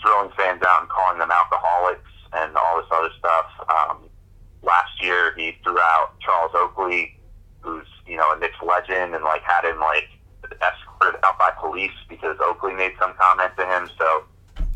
[0.02, 3.48] throwing fans out and calling them alcoholics and all this other stuff.
[3.68, 4.10] Um,
[4.64, 7.20] last year, he threw out Charles Oakley,
[7.60, 10.08] who's you know a Knicks legend, and like had him like
[10.64, 13.90] escorted out by police because Oakley made some comment to him.
[13.98, 14.24] So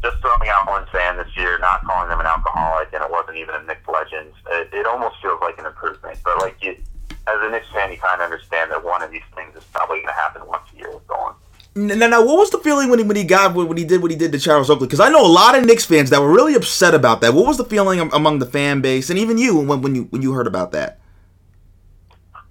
[0.03, 3.37] just throwing out one fan this year, not calling them an alcoholic, and it wasn't
[3.37, 4.33] even a Knicks legend.
[4.51, 6.19] It, it almost feels like an improvement.
[6.23, 6.75] But like you,
[7.09, 9.97] as a Knicks fan, you kind of understand that one of these things is probably
[9.97, 11.35] going to happen once a year with Dolan.
[11.75, 14.11] Now, now, what was the feeling when he when he got when he did what
[14.11, 14.85] he did to Charles Oakley?
[14.85, 17.33] Because I know a lot of Knicks fans that were really upset about that.
[17.33, 20.21] What was the feeling among the fan base and even you when when you when
[20.21, 20.99] you heard about that?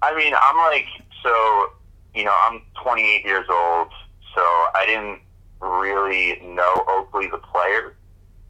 [0.01, 0.87] I mean, I'm like,
[1.23, 1.71] so,
[2.13, 3.87] you know, I'm 28 years old,
[4.35, 5.21] so I didn't
[5.63, 7.95] really know Oakley the player.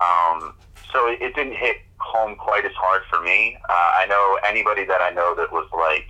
[0.02, 0.56] Um,
[0.92, 3.58] so it, didn't hit home quite as hard for me.
[3.70, 6.06] Uh, I know anybody that I know that was like,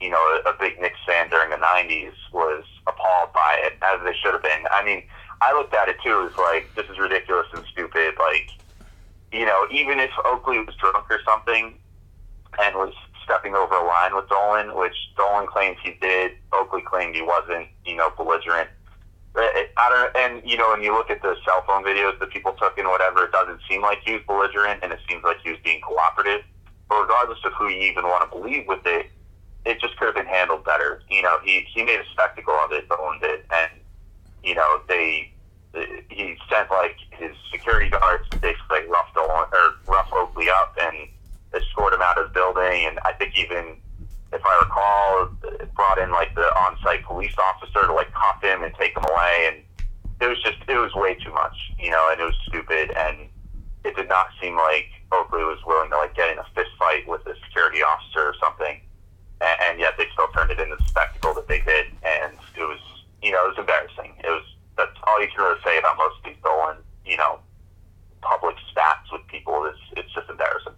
[0.00, 4.00] you know, a, a big Knicks fan during the 90s was appalled by it, as
[4.04, 4.66] they should have been.
[4.70, 5.02] I mean,
[5.40, 8.14] I looked at it too as like, this is ridiculous and stupid.
[8.18, 8.50] Like,
[9.32, 11.74] you know, even if Oakley was drunk or something
[12.60, 12.94] and was
[13.24, 17.66] stepping over a line with Dolan, which Dolan claims he did, Oakley claimed he wasn't,
[17.84, 18.68] you know, belligerent.
[19.36, 19.40] Uh,
[19.76, 22.52] I don't, and you know, when you look at the cell phone videos that people
[22.52, 25.50] took and whatever, it doesn't seem like he was belligerent, and it seems like he
[25.50, 26.42] was being cooperative.
[26.88, 29.10] But regardless of who you even want to believe with it,
[29.66, 31.02] it just could have been handled better.
[31.10, 33.70] You know, he he made a spectacle of it, Dolan did, and
[34.44, 35.32] you know they
[35.74, 40.76] uh, he sent like his security guards to basically rough Dolan or rough Oakley up
[40.80, 41.08] and
[41.52, 43.78] escort him out of the building, and I think even
[44.32, 45.30] if I recall,
[45.74, 49.50] brought in like the on-site police officer to like cuff him and take him away,
[49.50, 49.56] and
[50.20, 53.28] it was just it was way too much, you know, and it was stupid, and
[53.84, 57.06] it did not seem like Oakley was willing to like get in a fist fight
[57.06, 58.80] with a security officer or something,
[59.40, 62.66] and, and yet they still turned it into the spectacle that they did, and it
[62.66, 62.80] was
[63.22, 64.14] you know it was embarrassing.
[64.18, 64.44] It was
[64.76, 67.38] that's all you can really say about most of these Dolan, you know,
[68.20, 70.74] public spats with people is it's just embarrassing.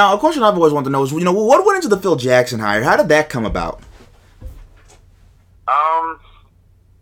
[0.00, 1.98] Now, a question I've always wanted to know is, you know, what went into the
[2.00, 2.82] Phil Jackson hire?
[2.82, 3.82] How did that come about?
[5.68, 6.18] Um,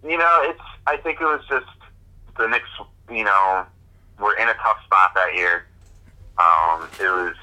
[0.02, 0.60] you know, it's.
[0.84, 1.70] I think it was just
[2.36, 2.66] the Knicks.
[3.08, 3.64] You know,
[4.18, 5.66] were in a tough spot that year.
[6.38, 7.36] Um, it was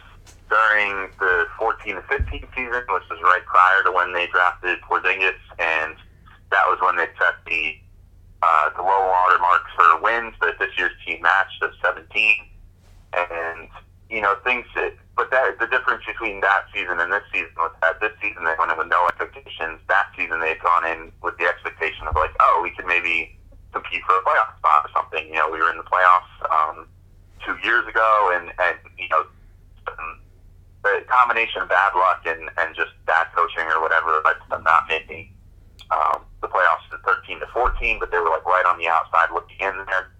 [0.49, 5.39] during the 14 to 15 season, which was right prior to when they drafted Porzingis,
[5.57, 5.95] and
[6.51, 7.77] that was when they set the
[8.43, 12.43] uh, the low water mark for wins that this year's team matched of 17.
[13.13, 13.69] And
[14.09, 17.73] you know, things that, but that the difference between that season and this season was
[17.81, 19.81] that this season they went in with no expectations.
[19.87, 23.37] That season they had gone in with the expectation of like, oh, we could maybe
[23.73, 25.25] compete for a playoff spot or something.
[25.27, 26.87] You know, we were in the playoffs um,
[27.45, 29.25] two years ago, and and you know,
[29.89, 30.19] um,
[30.83, 34.63] the combination of bad luck and and just bad coaching or whatever led to them
[34.63, 35.33] not making
[35.89, 39.33] um, the playoffs to 13 to 14, but they were like right on the outside
[39.33, 40.13] looking in there.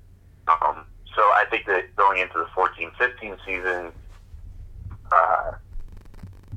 [0.48, 3.91] Um, so I think that going into the 14-15 season,
[5.12, 5.52] uh,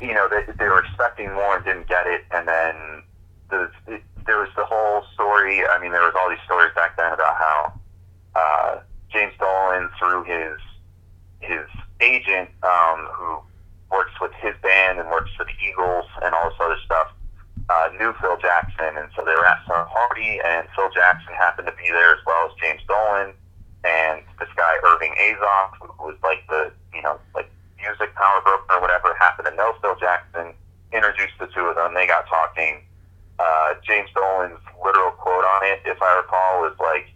[0.00, 2.24] you know, they, they were expecting more and didn't get it.
[2.32, 3.02] And then
[3.50, 5.62] the, it, there was the whole story.
[5.64, 7.80] I mean, there was all these stories back then about how
[8.34, 8.80] uh,
[9.12, 10.58] James Dolan, through his
[11.40, 11.66] his
[12.00, 13.38] agent, um, who
[13.92, 17.08] works with his band and works for the Eagles and all this other stuff,
[17.70, 21.68] uh, knew Phil Jackson, and so they were at some party, and Phil Jackson happened
[21.68, 23.32] to be there as well as James Dolan,
[23.84, 28.74] and this guy Irving Azoff, who was like the you know like music power broker
[28.74, 30.54] or whatever, happened to know Phil Jackson,
[30.92, 32.82] introduced the two of them, they got talking.
[33.38, 37.10] Uh, James Dolan's literal quote on it, if I recall, was like,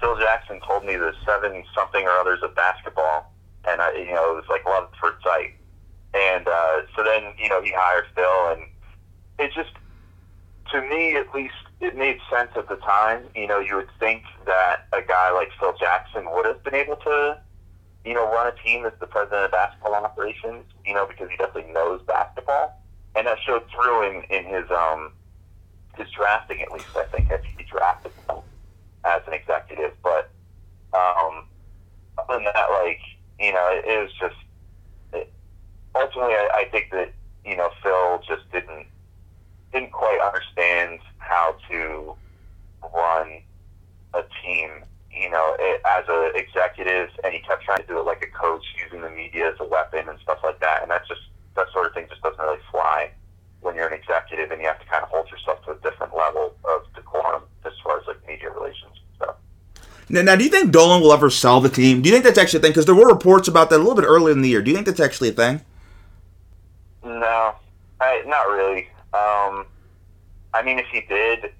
[0.00, 3.32] "Phil Jackson told me the seven something or others of basketball,
[3.66, 5.54] and I, you know, it was like love for sight."
[6.14, 8.62] And uh, so then, you know, he hired Phil, and
[9.38, 9.74] it just
[10.72, 13.24] to me at least it made sense at the time.
[13.34, 16.96] You know, you would think that a guy like Phil Jackson would have been able
[16.96, 17.38] to,
[18.04, 21.36] you know, run a team as the president of basketball operations, you know, because he
[21.36, 22.74] definitely knows basketball.
[23.16, 25.12] And that showed through in, in his um
[25.96, 28.12] his drafting at least, I think, as he drafted
[29.04, 29.92] as an executive.
[30.02, 30.32] But
[30.94, 31.46] um
[32.18, 33.00] other than that, like,
[33.40, 34.36] you know, it, it was just
[35.14, 35.32] it,
[35.94, 38.86] ultimately I, I think that, you know, Phil just didn't
[39.72, 42.16] didn't quite understand how to
[42.94, 43.40] run
[44.14, 44.70] a team,
[45.12, 48.38] you know, it, as an executive, and he kept trying to do it like a
[48.38, 50.82] coach, using the media as a weapon and stuff like that.
[50.82, 51.22] And that's just
[51.58, 53.10] that sort of thing just doesn't really fly
[53.60, 56.14] when you're an executive and you have to kind of hold yourself to a different
[56.14, 59.36] level of decorum as far as like media relations and stuff.
[60.08, 62.00] Now, now, do you think Dolan will ever sell the team?
[62.00, 62.70] Do you think that's actually a thing?
[62.70, 64.62] Because there were reports about that a little bit earlier in the year.
[64.62, 65.60] Do you think that's actually a thing?
[67.04, 67.54] No,
[68.00, 68.88] I, not really.
[69.12, 69.66] Um,
[70.54, 71.52] I mean, if he did,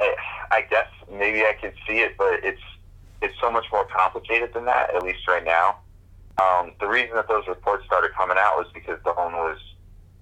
[0.00, 0.14] I,
[0.50, 2.60] I guess maybe I could see it, but it's
[3.22, 5.78] it's so much more complicated than that, at least right now.
[6.40, 9.58] Um, the reason that those reports started coming out was because Dolan was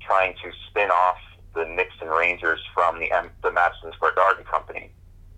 [0.00, 1.16] trying to spin off
[1.54, 4.90] the and Rangers from the M- the Madison Square Garden company,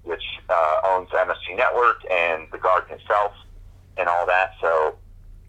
[0.02, 3.32] which uh, owns MSG Network and the Garden itself
[3.96, 4.52] and all that.
[4.60, 4.96] So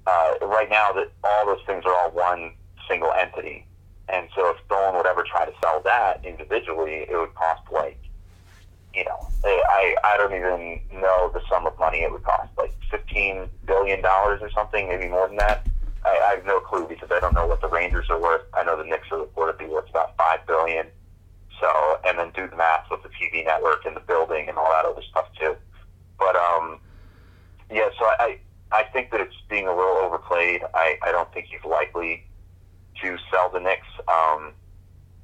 [0.08, 2.54] uh, right now, that all those things are all one
[2.90, 3.66] single entity.
[4.10, 8.00] And so if Dolan would ever try to sell that individually, it would cost like,
[8.96, 12.74] you know, I, I don't even know the sum of money it would cost, like
[12.92, 15.68] $15 billion or something, maybe more than that.
[16.06, 18.44] I, I have no clue because I don't know what the Rangers are worth.
[18.54, 20.88] I know the Knicks are reportedly worth about 5 billion.
[21.60, 24.70] So, and then do the math with the TV network and the building and all
[24.72, 25.56] that other stuff too.
[26.20, 26.80] But, um,
[27.72, 28.40] yeah, so I,
[28.72, 30.62] I think that it's being a little overplayed.
[30.74, 32.26] I, I don't think he's likely
[33.02, 33.88] to sell the Knicks.
[34.08, 34.54] Um,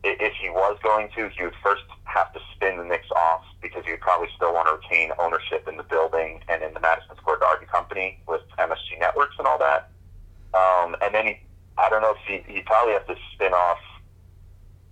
[0.04, 3.86] if he was going to, he would first have to spin the Knicks off because
[3.86, 7.16] he would probably still want to retain ownership in the building and in the Madison
[7.18, 9.90] Square Garden company with MSG Networks and all that.
[10.54, 11.40] Um, and then he,
[11.78, 13.78] I don't know if he, he'd probably have to spin off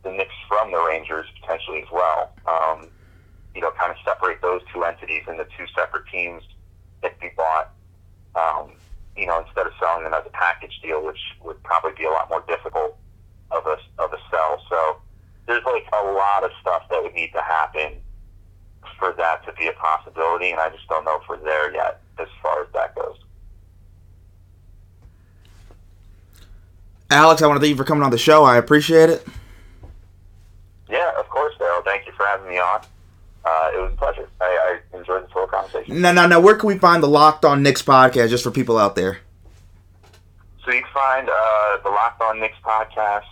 [0.04, 2.32] the Knicks from the Rangers potentially as well.
[2.48, 2.88] Um,
[3.56, 6.44] you know, kind of separate those two entities into two separate teams
[7.02, 7.72] that be bought.
[8.36, 8.74] Um,
[9.18, 12.10] you know, instead of selling them as a package deal, which would probably be a
[12.10, 12.96] lot more difficult
[13.52, 14.62] of a of a sell.
[14.70, 14.98] So
[15.48, 17.94] there's like a lot of stuff that would need to happen
[18.98, 22.02] for that to be a possibility, and I just don't know if we're there yet
[22.20, 23.18] as far as that goes.
[27.39, 28.43] Alex, I want to thank you for coming on the show.
[28.43, 29.25] I appreciate it.
[30.89, 31.84] Yeah, of course, Daryl.
[31.86, 32.82] Thank you for having me on.
[33.45, 34.28] Uh, it was a pleasure.
[34.41, 36.02] I, I enjoyed this whole conversation.
[36.02, 38.78] Now, now, now, where can we find the Locked On Knicks podcast just for people
[38.78, 39.19] out there?
[40.65, 43.23] So you can find uh, the Locked On Knicks podcast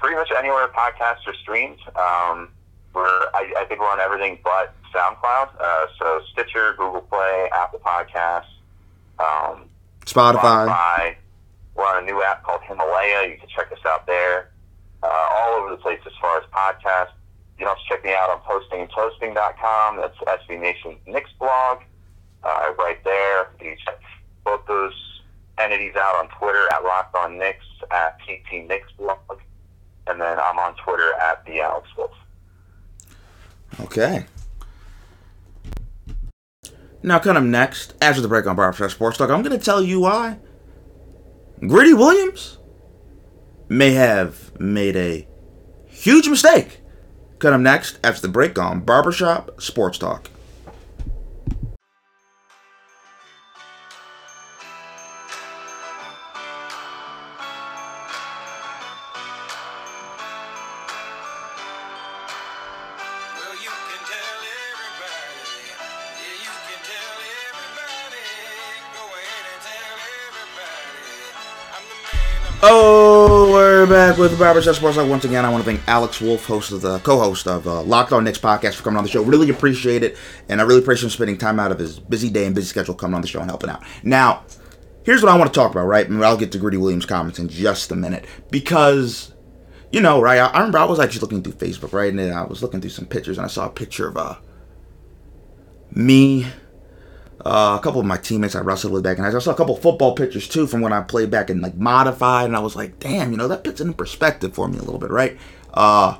[0.00, 1.78] pretty much anywhere podcasts are streamed.
[1.94, 2.48] Um,
[2.94, 5.50] we're, I, I think we're on everything but SoundCloud.
[5.60, 8.50] Uh, so Stitcher, Google Play, Apple Podcasts,
[9.20, 9.68] um,
[10.04, 10.66] Spotify.
[10.66, 11.16] Spotify.
[11.74, 12.60] We're on a new app called
[13.02, 13.30] Himalaya.
[13.30, 14.50] You can check us out there.
[15.02, 17.12] Uh, all over the place as far as podcasts.
[17.58, 19.96] You can also check me out on postingandtoasting.com.
[19.96, 21.78] That's SB Nation's Knicks blog.
[22.44, 23.50] Uh, I write there.
[23.60, 24.00] You can check
[24.44, 24.94] both those
[25.58, 29.18] entities out on Twitter at Locked On Knicks, at PT Knicks blog.
[30.06, 32.12] And then I'm on Twitter at the Alex Wolf.
[33.80, 34.26] Okay.
[37.02, 39.82] Now, kind of next, after the break on Barbershop Sports Talk, I'm going to tell
[39.82, 40.38] you why
[41.60, 42.58] Greedy Williams
[43.72, 45.26] may have made a
[45.86, 46.80] huge mistake.
[47.38, 50.28] Cut him next after the break on Barbershop Sports Talk.
[72.62, 75.46] Well, we're back with Barbershop Sports Talk once again.
[75.46, 78.38] I want to thank Alex Wolf, host of the co-host of uh, Locked On Knicks
[78.38, 79.22] podcast, for coming on the show.
[79.22, 80.18] Really appreciate it,
[80.50, 82.94] and I really appreciate him spending time out of his busy day and busy schedule
[82.94, 83.82] coming on the show and helping out.
[84.02, 84.44] Now,
[85.04, 86.06] here's what I want to talk about, right?
[86.06, 89.32] And I'll get to Greedy Williams' comments in just a minute because,
[89.90, 90.38] you know, right?
[90.38, 92.90] I, I remember I was actually looking through Facebook, right, and I was looking through
[92.90, 94.36] some pictures, and I saw a picture of uh,
[95.90, 96.46] me.
[97.44, 99.74] Uh, a couple of my teammates I wrestled with back, and I saw a couple
[99.74, 103.00] football pictures too from when I played back in like modified, and I was like,
[103.00, 105.36] damn, you know, that puts it in perspective for me a little bit, right?
[105.74, 106.18] Uh,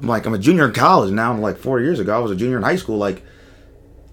[0.00, 1.32] I'm like, I'm a junior in college now.
[1.32, 2.98] I'm Like four years ago, I was a junior in high school.
[2.98, 3.24] Like,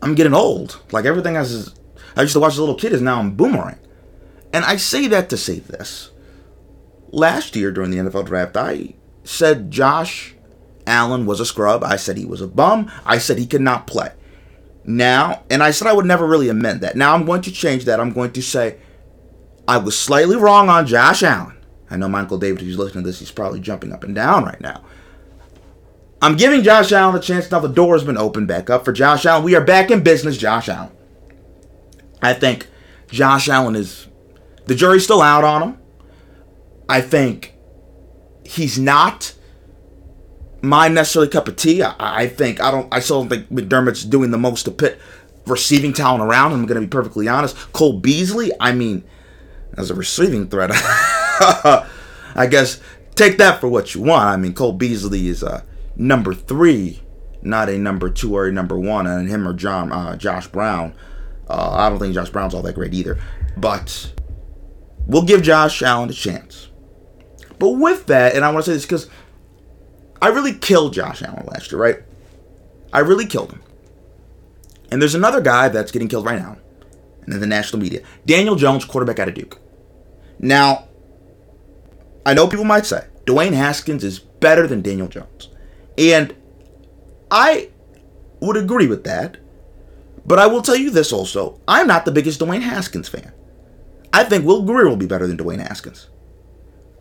[0.01, 0.81] I'm getting old.
[0.91, 1.75] Like everything I was,
[2.15, 3.79] I used to watch as a little kid is now I'm boomerang,
[4.51, 6.09] and I say that to say this.
[7.09, 10.33] Last year during the NFL draft, I said Josh
[10.87, 11.83] Allen was a scrub.
[11.83, 12.91] I said he was a bum.
[13.05, 14.11] I said he could not play.
[14.87, 16.95] Now, and I said I would never really amend that.
[16.95, 17.99] Now I'm going to change that.
[17.99, 18.77] I'm going to say
[19.67, 21.57] I was slightly wrong on Josh Allen.
[21.89, 24.45] I know my Uncle David, who's listening to this, he's probably jumping up and down
[24.45, 24.83] right now.
[26.21, 27.59] I'm giving Josh Allen a chance now.
[27.59, 29.43] The door has been opened back up for Josh Allen.
[29.43, 30.91] We are back in business, Josh Allen.
[32.21, 32.67] I think
[33.11, 34.07] Josh Allen is.
[34.65, 35.77] The jury's still out on him.
[36.89, 37.53] I think
[38.45, 39.33] he's not
[40.67, 41.81] my necessarily cup of tea.
[41.81, 42.87] I, I think I don't.
[42.93, 44.97] I still don't think McDermott's doing the most to put
[45.45, 46.53] receiving talent around.
[46.53, 47.55] I'm going to be perfectly honest.
[47.73, 48.51] Cole Beasley.
[48.59, 49.03] I mean,
[49.77, 52.81] as a receiving threat, I guess
[53.15, 54.25] take that for what you want.
[54.25, 55.63] I mean, Cole Beasley is uh,
[55.95, 57.01] number three,
[57.41, 60.93] not a number two or a number one, and him or John uh, Josh Brown.
[61.49, 63.17] Uh, I don't think Josh Brown's all that great either,
[63.55, 64.13] but
[65.05, 66.67] we'll give Josh Allen a chance.
[67.59, 69.09] But with that, and I want to say this because
[70.21, 71.97] I really killed Josh Allen last year, right?
[72.91, 73.61] I really killed him.
[74.91, 76.57] And there's another guy that's getting killed right now
[77.27, 79.59] and in the national media Daniel Jones, quarterback out of Duke.
[80.39, 80.87] Now,
[82.25, 85.49] I know people might say Dwayne Haskins is better than Daniel Jones.
[85.97, 86.35] And
[87.29, 87.69] I
[88.39, 89.37] would agree with that.
[90.25, 93.31] But I will tell you this also I'm not the biggest Dwayne Haskins fan.
[94.13, 96.07] I think Will Grier will be better than Dwayne Haskins.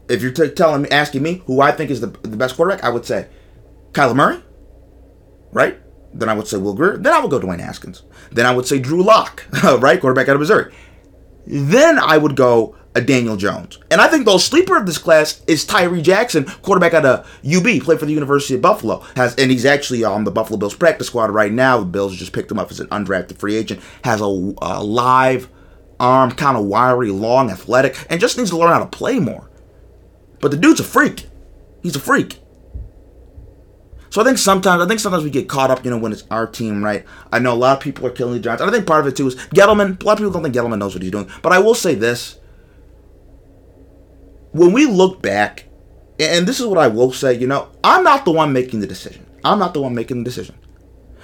[0.08, 2.84] If you're t- telling me, asking me who I think is the, the best quarterback,
[2.84, 3.28] I would say
[3.92, 4.42] Kyler Murray,
[5.52, 5.78] right?
[6.14, 6.96] Then I would say Will Grier.
[6.96, 8.02] Then I would go Dwayne Haskins.
[8.30, 10.00] Then I would say Drew Lock, right?
[10.00, 10.72] Quarterback out of Missouri.
[11.46, 13.78] Then I would go a Daniel Jones.
[13.90, 17.82] And I think the sleeper of this class is Tyree Jackson, quarterback out of UB,
[17.82, 19.04] played for the University of Buffalo.
[19.14, 21.78] Has and he's actually on the Buffalo Bills practice squad right now.
[21.78, 23.80] The Bills just picked him up as an undrafted free agent.
[24.02, 25.44] Has a, a live
[26.00, 29.18] um, arm, kind of wiry, long, athletic, and just needs to learn how to play
[29.18, 29.50] more.
[30.40, 31.26] But the dude's a freak.
[31.82, 32.40] He's a freak.
[34.10, 36.24] So I think sometimes I think sometimes we get caught up, you know, when it's
[36.30, 37.04] our team, right?
[37.32, 38.62] I know a lot of people are killing the Giants.
[38.62, 40.00] I think part of it too is Gettleman.
[40.00, 41.30] A lot of people don't think Gettleman knows what he's doing.
[41.42, 42.38] But I will say this.
[44.52, 45.66] When we look back,
[46.18, 48.86] and this is what I will say, you know, I'm not the one making the
[48.86, 49.26] decision.
[49.44, 50.54] I'm not the one making the decision.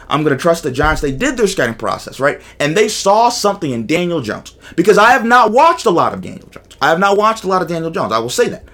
[0.08, 1.00] I'm going to trust the Giants.
[1.00, 2.42] They did their scouting process, right?
[2.60, 4.56] And they saw something in Daniel Jones.
[4.76, 6.76] Because I have not watched a lot of Daniel Jones.
[6.82, 8.12] I have not watched a lot of Daniel Jones.
[8.12, 8.66] I will say that.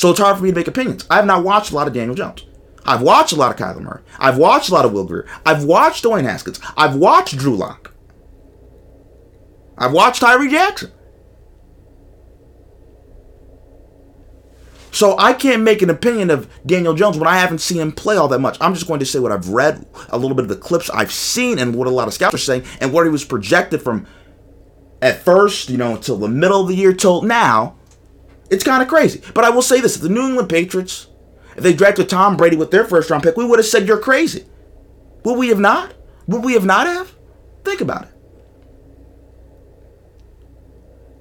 [0.00, 1.04] So it's hard for me to make opinions.
[1.10, 2.46] I have not watched a lot of Daniel Jones.
[2.86, 4.00] I've watched a lot of Kyler Murray.
[4.18, 5.26] I've watched a lot of Will Grier.
[5.44, 6.58] I've watched Dwayne Haskins.
[6.74, 7.92] I've watched Drew Lock.
[9.76, 10.90] I've watched Tyree Jackson.
[14.90, 18.16] So I can't make an opinion of Daniel Jones when I haven't seen him play
[18.16, 18.56] all that much.
[18.58, 21.12] I'm just going to say what I've read, a little bit of the clips I've
[21.12, 24.06] seen, and what a lot of scouts are saying, and where he was projected from
[25.02, 27.76] at first, you know, until the middle of the year till now.
[28.50, 29.22] It's kind of crazy.
[29.32, 31.06] But I will say this: if the New England Patriots,
[31.56, 33.98] if they drafted Tom Brady with their first round pick, we would have said you're
[33.98, 34.44] crazy.
[35.24, 35.94] Would we have not?
[36.26, 37.14] Would we have not have?
[37.64, 38.08] Think about it.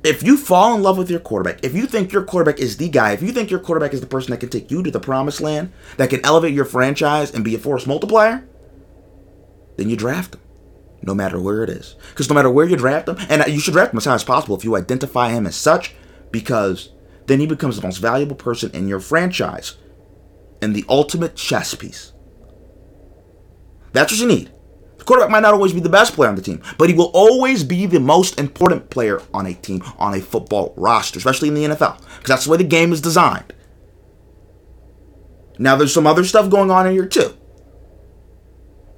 [0.02, 2.88] If you fall in love with your quarterback, if you think your quarterback is the
[2.88, 5.00] guy, if you think your quarterback is the person that can take you to the
[5.00, 8.48] promised land, that can elevate your franchise and be a force multiplier,
[9.76, 10.42] then you draft him,
[11.02, 11.96] no matter where it is.
[12.12, 14.24] Because no matter where you draft him, and you should draft him as high as
[14.24, 15.94] possible if you identify him as such,
[16.32, 16.92] because
[17.30, 19.78] then he becomes the most valuable person in your franchise
[20.62, 22.12] and the ultimate chess piece.
[23.94, 24.52] That's what you need.
[24.98, 27.12] The quarterback might not always be the best player on the team, but he will
[27.14, 31.54] always be the most important player on a team, on a football roster, especially in
[31.54, 33.54] the NFL, because that's the way the game is designed.
[35.58, 37.36] Now, there's some other stuff going on in here, too.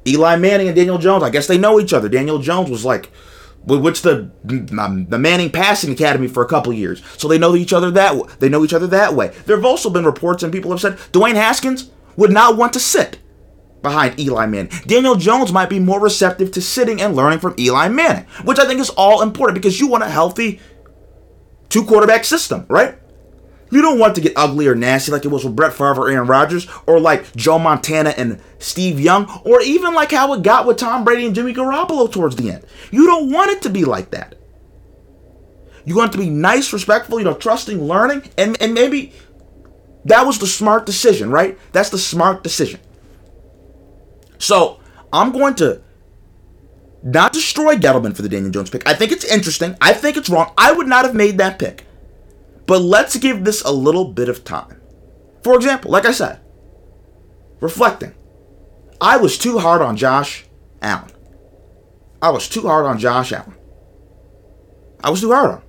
[0.08, 2.10] Eli Manning and Daniel Jones, I guess they know each other.
[2.10, 3.12] Daniel Jones was like,
[3.66, 4.32] which the
[4.80, 8.40] um, the Manning Passing Academy for a couple years, so they know each other that.
[8.40, 9.28] They know each other that way.
[9.46, 12.80] There have also been reports and people have said Dwayne Haskins would not want to
[12.80, 13.20] sit
[13.82, 14.72] behind Eli Manning.
[14.86, 18.66] Daniel Jones might be more receptive to sitting and learning from Eli Manning, which I
[18.66, 20.60] think is all important because you want a healthy
[21.70, 22.98] two quarterback system, right?
[23.72, 26.10] You don't want to get ugly or nasty like it was with Brett Favre or
[26.10, 30.68] Aaron Rodgers, or like Joe Montana and Steve Young, or even like how it got
[30.68, 32.66] with Tom Brady and Jimmy Garoppolo towards the end.
[32.92, 34.36] You don't want it to be like that.
[35.86, 39.14] You want it to be nice, respectful, you know, trusting, learning, and, and maybe
[40.06, 41.58] that was the smart decision, right?
[41.72, 42.80] That's the smart decision.
[44.38, 44.80] So
[45.14, 45.82] I'm going to
[47.04, 48.88] not destroy Gettleman for the Daniel Jones pick.
[48.88, 49.76] I think it's interesting.
[49.82, 50.52] I think it's wrong.
[50.58, 51.86] I would not have made that pick.
[52.72, 54.80] But let's give this a little bit of time.
[55.44, 56.40] For example, like I said,
[57.60, 58.14] reflecting,
[59.02, 60.46] I was too hard on Josh
[60.82, 61.12] Allen.
[62.22, 63.58] I was too hard on Josh Allen.
[65.04, 65.64] I was too hard on him.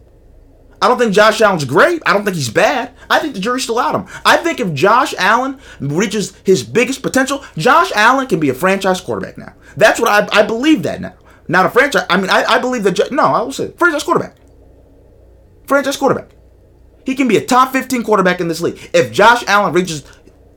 [0.81, 2.01] I don't think Josh Allen's great.
[2.07, 2.95] I don't think he's bad.
[3.11, 4.15] I think the jury's still out on him.
[4.25, 9.01] I think if Josh Allen reaches his biggest potential, Josh Allen can be a franchise
[9.01, 9.55] quarterback now.
[9.77, 11.17] That's what I, I believe that now.
[11.49, 12.07] Not a franchise.
[12.09, 13.11] I mean, I, I believe that.
[13.11, 14.37] No, I will say franchise quarterback.
[15.67, 16.37] Franchise quarterback.
[17.05, 20.05] He can be a top 15 quarterback in this league if Josh Allen reaches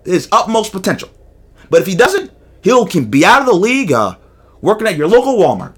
[0.04, 1.10] his utmost potential.
[1.70, 2.32] But if he doesn't,
[2.62, 4.18] he'll can be out of the league uh,
[4.62, 5.76] working at your local Walmart.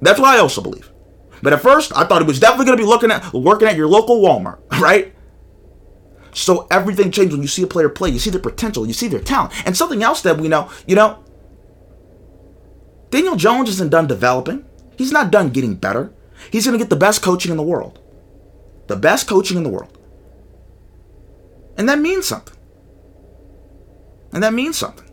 [0.00, 0.90] That's what I also believe.
[1.42, 3.76] But at first, I thought he was definitely going to be looking at working at
[3.76, 5.14] your local Walmart, right?
[6.34, 8.10] So everything changes when you see a player play.
[8.10, 8.86] You see their potential.
[8.86, 9.52] You see their talent.
[9.66, 11.22] And something else that we know, you know,
[13.10, 14.64] Daniel Jones isn't done developing.
[14.96, 16.12] He's not done getting better.
[16.50, 18.00] He's going to get the best coaching in the world.
[18.86, 19.98] The best coaching in the world.
[21.82, 22.56] And that means something.
[24.32, 25.10] And that means something.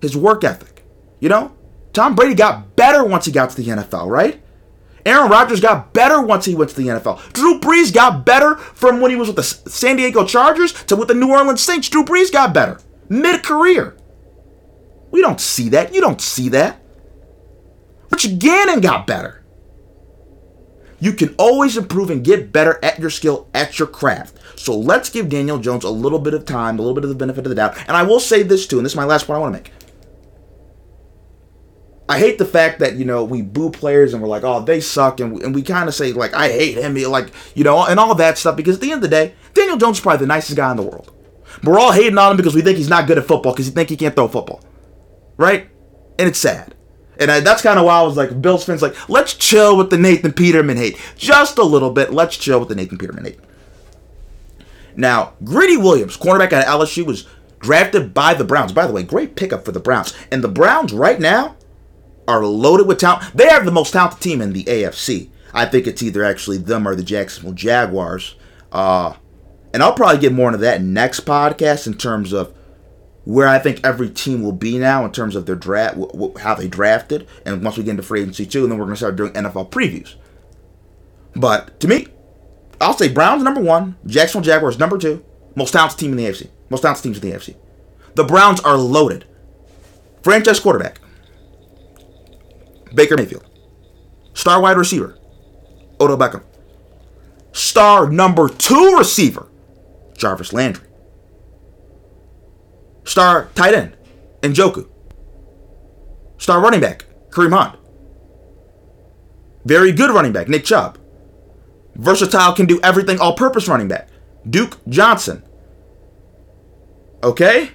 [0.00, 0.86] His work ethic,
[1.20, 1.52] You know,
[1.92, 4.42] Tom Brady got better once he got to the NFL, right?
[5.04, 7.34] Aaron Rodgers got better once he went to the NFL.
[7.34, 11.08] Drew Brees got better from when he was with the San Diego Chargers to with
[11.08, 11.90] the New Orleans Saints.
[11.90, 12.80] Drew Brees got better
[13.10, 13.98] mid career.
[15.10, 15.92] We don't see that.
[15.92, 16.80] You don't see that.
[18.10, 19.44] Rich Gannon got better.
[21.00, 24.38] You can always improve and get better at your skill, at your craft.
[24.60, 27.16] So let's give Daniel Jones a little bit of time, a little bit of the
[27.16, 27.78] benefit of the doubt.
[27.88, 29.62] And I will say this too, and this is my last point I want to
[29.62, 29.72] make.
[32.10, 34.80] I hate the fact that, you know, we boo players and we're like, oh, they
[34.80, 35.18] suck.
[35.20, 37.98] And we, and we kind of say, like, I hate him, like, you know, and
[37.98, 38.54] all that stuff.
[38.54, 40.76] Because at the end of the day, Daniel Jones is probably the nicest guy in
[40.76, 41.10] the world.
[41.64, 43.72] We're all hating on him because we think he's not good at football because we
[43.72, 44.62] think he can't throw football.
[45.38, 45.70] Right?
[46.18, 46.74] And it's sad.
[47.18, 49.88] And I, that's kind of why I was like, Bills fans, like, let's chill with
[49.88, 50.98] the Nathan Peterman hate.
[51.16, 52.12] Just a little bit.
[52.12, 53.38] Let's chill with the Nathan Peterman hate.
[54.96, 57.26] Now, Greedy Williams, cornerback out of LSU, was
[57.60, 58.72] drafted by the Browns.
[58.72, 60.14] By the way, great pickup for the Browns.
[60.30, 61.56] And the Browns right now
[62.26, 63.32] are loaded with talent.
[63.34, 65.30] They have the most talented team in the AFC.
[65.52, 68.36] I think it's either actually them or the Jacksonville Jaguars.
[68.72, 69.14] Uh,
[69.72, 72.54] and I'll probably get more into that next podcast in terms of
[73.24, 76.40] where I think every team will be now in terms of their draft, wh- wh-
[76.40, 78.94] how they drafted, and once we get into free agency too, and then we're going
[78.94, 80.14] to start doing NFL previews.
[81.36, 82.08] But to me,
[82.80, 85.24] I'll say Browns number one, Jacksonville Jaguars number two,
[85.54, 87.56] most talented team in the AFC, most talented teams in the AFC.
[88.14, 89.26] The Browns are loaded.
[90.22, 91.00] Franchise quarterback,
[92.94, 93.46] Baker Mayfield.
[94.34, 95.18] Star wide receiver,
[96.00, 96.42] Odell Beckham.
[97.52, 99.48] Star number two receiver,
[100.16, 100.86] Jarvis Landry.
[103.04, 103.96] Star tight end,
[104.42, 104.88] Njoku.
[106.38, 107.78] Star running back, Kareem Hunt.
[109.64, 110.98] Very good running back, Nick Chubb.
[112.00, 114.08] Versatile, can do everything, all purpose running back,
[114.48, 115.42] Duke Johnson.
[117.22, 117.70] Okay?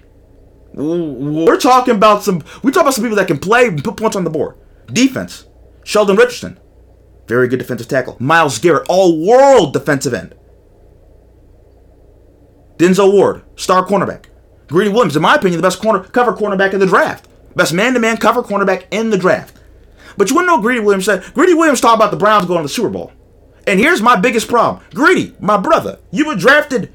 [0.74, 2.44] We're talking about some.
[2.64, 4.56] We talk about some people that can play and put points on the board.
[4.88, 5.46] Defense,
[5.84, 6.60] Sheldon Richardson,
[7.28, 8.18] very good defensive tackle.
[8.20, 10.36] Myles Garrett, all world defensive end.
[12.78, 14.26] Denzel Ward, star cornerback.
[14.68, 17.28] Greedy Williams, in my opinion, the best corner cover cornerback in the draft.
[17.56, 19.58] Best man-to-man cover cornerback in the draft.
[20.18, 21.24] But you to know Greedy Williams said?
[21.36, 23.14] Greedy Williams talked about the Browns going to the Super Bowl.
[23.68, 24.84] And here's my biggest problem.
[24.94, 26.94] Greedy, my brother, you were drafted.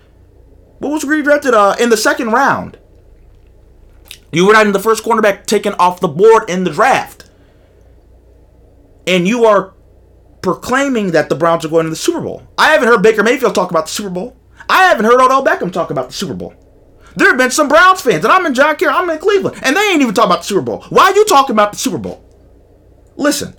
[0.79, 1.55] What was Greedy drafted?
[1.55, 2.79] Uh, in the second round.
[4.33, 7.29] You were not in the first cornerback taken off the board in the draft.
[9.07, 9.75] And you are
[10.43, 12.47] proclaiming that the Browns are going to the Super Bowl.
[12.57, 14.37] I haven't heard Baker Mayfield talk about the Super Bowl.
[14.69, 16.55] I haven't heard Odell Beckham talk about the Super Bowl.
[17.17, 19.77] There have been some Browns fans, and I'm in John Kerr, I'm in Cleveland, and
[19.77, 20.85] they ain't even talking about the Super Bowl.
[20.91, 22.25] Why are you talking about the Super Bowl?
[23.17, 23.57] Listen,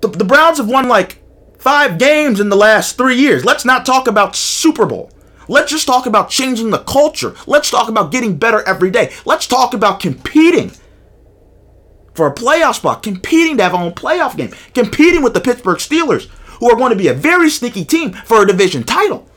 [0.00, 1.18] the, the Browns have won like
[1.58, 3.44] five games in the last three years.
[3.44, 5.10] Let's not talk about Super Bowl.
[5.48, 7.34] Let's just talk about changing the culture.
[7.46, 9.12] Let's talk about getting better every day.
[9.24, 10.72] Let's talk about competing
[12.14, 15.78] for a playoff spot, competing to have our own playoff game, competing with the Pittsburgh
[15.78, 16.28] Steelers,
[16.58, 19.28] who are going to be a very sneaky team for a division title.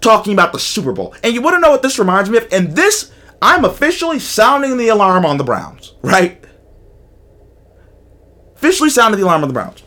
[0.00, 1.14] Talking about the Super Bowl.
[1.22, 2.48] And you want to know what this reminds me of?
[2.52, 6.44] And this, I'm officially sounding the alarm on the Browns, right?
[8.58, 9.84] Officially sounded the alarm on the Browns.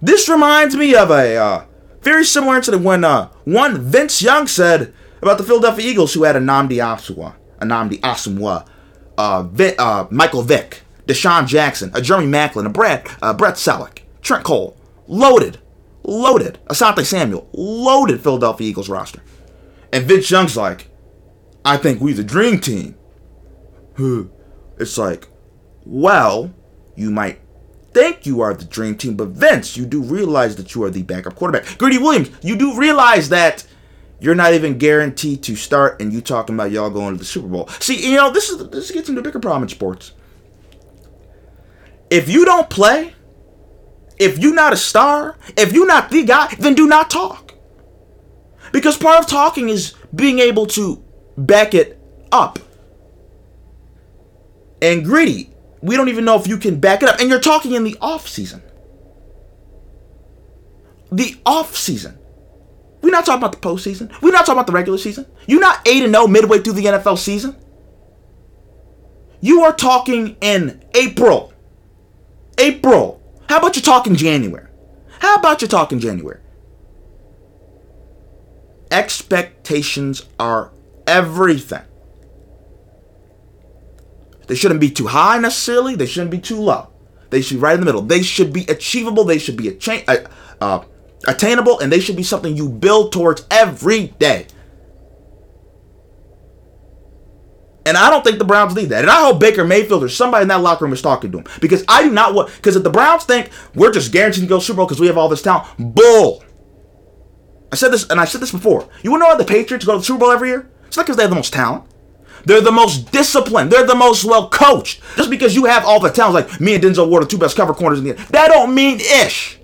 [0.00, 1.64] This reminds me of a uh,
[2.00, 6.36] very similar incident when uh, one Vince Young said about the Philadelphia Eagles who had
[6.36, 8.66] a Nnamdi Asomugha, a Nnamdi Asomugha,
[9.18, 9.48] uh,
[9.78, 14.76] uh, Michael Vick, DeSean Jackson, a Jeremy Maclin, a Brett, uh, Brett Celek, Trent Cole,
[15.08, 15.58] loaded,
[16.04, 19.22] loaded, Asante Samuel, loaded Philadelphia Eagles roster.
[19.92, 20.88] And Vince Young's like,
[21.64, 22.94] I think we the dream team.
[24.78, 25.26] It's like,
[25.84, 26.52] well,
[26.96, 27.40] you might
[27.92, 31.02] think you are the dream team, but Vince, you do realize that you are the
[31.02, 31.78] backup quarterback.
[31.78, 33.66] Greedy Williams, you do realize that
[34.20, 37.48] you're not even guaranteed to start, and you talking about y'all going to the Super
[37.48, 37.68] Bowl.
[37.80, 40.12] See, you know, this is this gets into a bigger problem in sports.
[42.08, 43.14] If you don't play,
[44.18, 47.54] if you're not a star, if you're not the guy, then do not talk.
[48.70, 51.02] Because part of talking is being able to
[51.36, 52.58] back it up.
[54.80, 55.51] And greedy,
[55.82, 57.20] we don't even know if you can back it up.
[57.20, 58.62] And you're talking in the off season.
[61.10, 62.18] The off season.
[63.02, 64.10] We're not talking about the postseason.
[64.22, 65.26] We're not talking about the regular season.
[65.46, 67.56] You're not 8 and 0 midway through the NFL season.
[69.40, 71.52] You are talking in April.
[72.58, 73.20] April.
[73.48, 74.68] How about you talking January?
[75.18, 76.40] How about you talking January?
[78.92, 80.70] Expectations are
[81.08, 81.82] everything.
[84.46, 85.94] They shouldn't be too high necessarily.
[85.94, 86.88] They shouldn't be too low.
[87.30, 88.02] They should be right in the middle.
[88.02, 89.24] They should be achievable.
[89.24, 90.28] They should be atta- uh,
[90.60, 90.84] uh,
[91.26, 94.46] attainable, and they should be something you build towards every day.
[97.84, 99.02] And I don't think the Browns need that.
[99.02, 101.46] And I hope Baker Mayfield or somebody in that locker room is talking to him.
[101.60, 104.60] Because I do not want, because if the Browns think we're just guaranteed to go
[104.60, 106.44] Super Bowl because we have all this talent, bull.
[107.72, 108.88] I said this, and I said this before.
[109.02, 110.70] You want to know why the Patriots go to the Super Bowl every year?
[110.86, 111.84] It's not because they have the most talent.
[112.44, 113.70] They're the most disciplined.
[113.70, 115.00] They're the most well coached.
[115.16, 117.56] Just because you have all the talent, like me and Denzel Ward, the two best
[117.56, 119.58] cover corners in the that don't mean ish.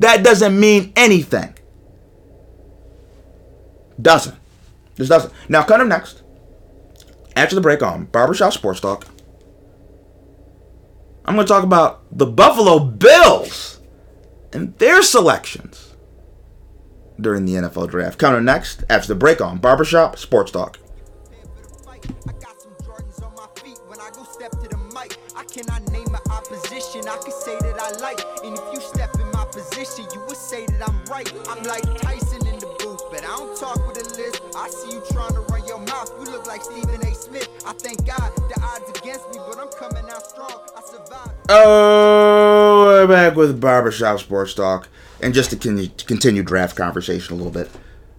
[0.00, 1.54] That doesn't mean anything.
[4.00, 4.36] Doesn't.
[4.96, 5.32] Just doesn't.
[5.48, 6.22] Now, kind of next.
[7.36, 9.06] After the break on Barbershop Sports Talk,
[11.24, 13.80] I'm going to talk about the Buffalo Bills
[14.52, 15.89] and their selections
[17.22, 18.18] during the NFL draft.
[18.18, 20.78] Coming next after the break on Barbershop Sports Talk.
[31.48, 34.40] I'm like Tyson in the booth, but I don't talk with a list.
[34.56, 36.10] I see you trying to run your mouth.
[36.18, 37.14] You look like Stephen A.
[37.14, 37.48] Smith.
[37.66, 40.60] I thank God the odds against me, but I'm coming out strong.
[40.76, 41.30] I survived.
[41.48, 44.88] Oh, we're back with Barbershop Sports Talk.
[45.22, 47.70] And just to continue, to continue draft conversation a little bit.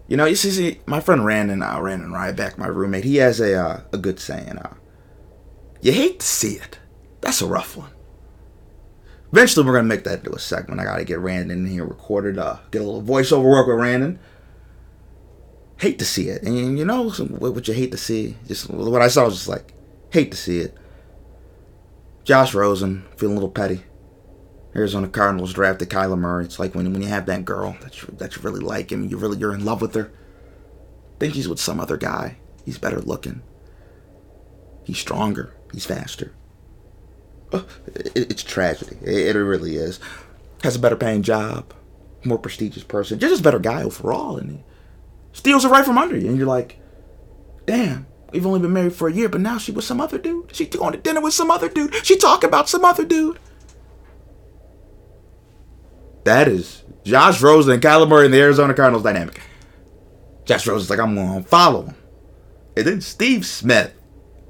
[0.07, 3.39] You know, you see, see my friend Randon, uh, Randon Ryback, my roommate, he has
[3.39, 4.57] a uh, a good saying.
[4.57, 4.73] Uh,
[5.81, 6.79] you hate to see it.
[7.21, 7.91] That's a rough one.
[9.31, 10.81] Eventually, we're gonna make that into a segment.
[10.81, 12.37] I gotta get Randon in here recorded.
[12.37, 14.19] Uh, get a little voiceover work with Randon.
[15.79, 18.35] Hate to see it, and you know what what you hate to see.
[18.47, 19.73] Just what I saw was just like,
[20.11, 20.77] hate to see it.
[22.23, 23.85] Josh Rosen feeling a little petty.
[24.75, 26.45] Arizona Cardinals drafted Kyler Murray.
[26.45, 29.09] It's like when when you have that girl that you that you really like and
[29.11, 30.11] you really you're in love with her.
[31.19, 32.37] Think she's with some other guy.
[32.65, 33.41] He's better looking.
[34.83, 35.53] He's stronger.
[35.73, 36.33] He's faster.
[37.51, 38.97] Uh, it- it's tragedy.
[39.03, 39.99] It, it really is.
[40.63, 41.73] Has a better paying job,
[42.23, 44.63] more prestigious person, just a better guy overall, and he
[45.33, 46.29] steals it right from under you.
[46.29, 46.79] And you're like,
[47.65, 50.55] damn, we've only been married for a year, but now she with some other dude.
[50.55, 51.93] She going to dinner with some other dude.
[52.05, 53.39] She talking about some other dude.
[56.23, 59.41] That is Josh Rosen and Kyler Murray in the Arizona Cardinals dynamic.
[60.45, 61.95] Josh Rosen's like, I'm going to follow him.
[62.75, 63.93] And then Steve Smith.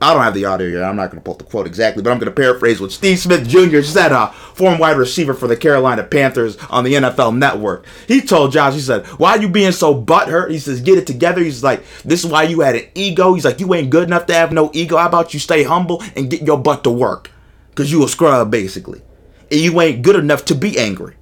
[0.03, 0.83] I don't have the audio here.
[0.83, 3.19] I'm not going to pull the quote exactly, but I'm going to paraphrase what Steve
[3.19, 3.83] Smith Jr.
[3.83, 7.85] said, uh, former wide receiver for the Carolina Panthers on the NFL Network.
[8.07, 10.49] He told Josh, he said, Why are you being so butthurt?
[10.49, 11.43] He says, Get it together.
[11.43, 13.35] He's like, This is why you had an ego.
[13.35, 14.97] He's like, You ain't good enough to have no ego.
[14.97, 17.29] How about you stay humble and get your butt to work?
[17.69, 19.03] Because you a scrub, basically.
[19.51, 21.15] And you ain't good enough to be angry.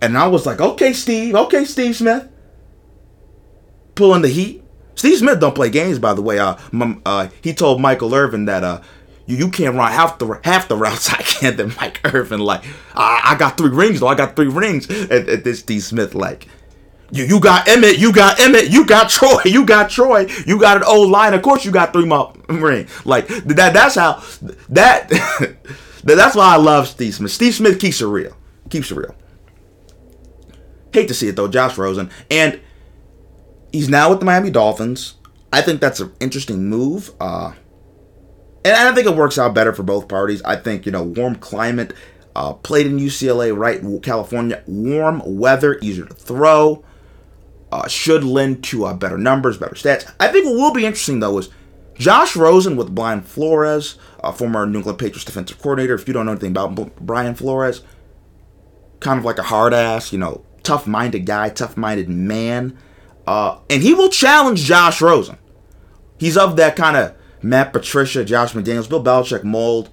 [0.00, 1.34] And I was like, Okay, Steve.
[1.34, 2.28] Okay, Steve Smith.
[3.94, 4.62] Pulling the heat.
[4.94, 6.38] Steve Smith don't play games, by the way.
[6.38, 6.56] Uh,
[7.06, 8.80] uh, he told Michael Irvin that uh,
[9.26, 12.64] you, you can't run half the half the routes I can that Mike Irvin like,
[12.94, 14.08] I, I got three rings though.
[14.08, 14.90] I got three rings.
[14.90, 16.48] at, and this Steve Smith like,
[17.12, 20.78] you you got Emmitt, you got Emmitt, you got Troy, you got Troy, you got
[20.78, 21.34] an old line.
[21.34, 22.88] Of course, you got three more ring.
[23.04, 23.72] Like that.
[23.72, 24.22] That's how
[24.70, 25.08] that.
[26.04, 27.30] that's why I love Steve Smith.
[27.30, 28.36] Steve Smith keeps it real.
[28.70, 29.14] Keeps it real.
[30.92, 32.60] Hate to see it though, Josh Rosen and
[33.72, 35.14] he's now with the Miami Dolphins.
[35.52, 37.10] I think that's an interesting move.
[37.20, 37.52] Uh,
[38.64, 40.42] and I think it works out better for both parties.
[40.42, 41.92] I think, you know, warm climate,
[42.36, 43.80] uh, played in UCLA, right?
[44.02, 46.84] California, warm weather, easier to throw,
[47.72, 50.10] uh, should lend to uh, better numbers, better stats.
[50.20, 51.48] I think what will be interesting, though, is
[51.94, 55.94] Josh Rosen with Brian Flores, uh, former New England Patriots defensive coordinator.
[55.94, 57.82] If you don't know anything about Brian Flores,
[59.00, 62.76] kind of like a hard ass, you know, tough minded guy, tough minded man.
[63.26, 65.38] Uh, and he will challenge Josh Rosen.
[66.18, 69.88] He's of that kind of Matt Patricia, Josh McDaniels, Bill Belichick mold.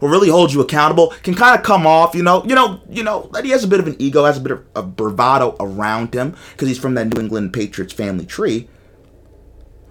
[0.00, 1.14] Will really hold you accountable.
[1.22, 3.68] Can kind of come off, you know, you know, you know that he has a
[3.68, 6.94] bit of an ego, has a bit of, of bravado around him because he's from
[6.94, 8.68] that New England Patriots family tree.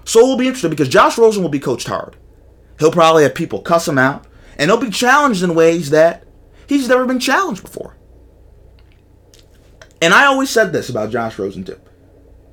[0.04, 2.18] So it will be interesting because Josh Rosen will be coached hard.
[2.78, 6.26] He'll probably have people cuss him out, and he'll be challenged in ways that
[6.68, 7.96] he's never been challenged before.
[10.04, 11.80] And I always said this about Josh Rosen too.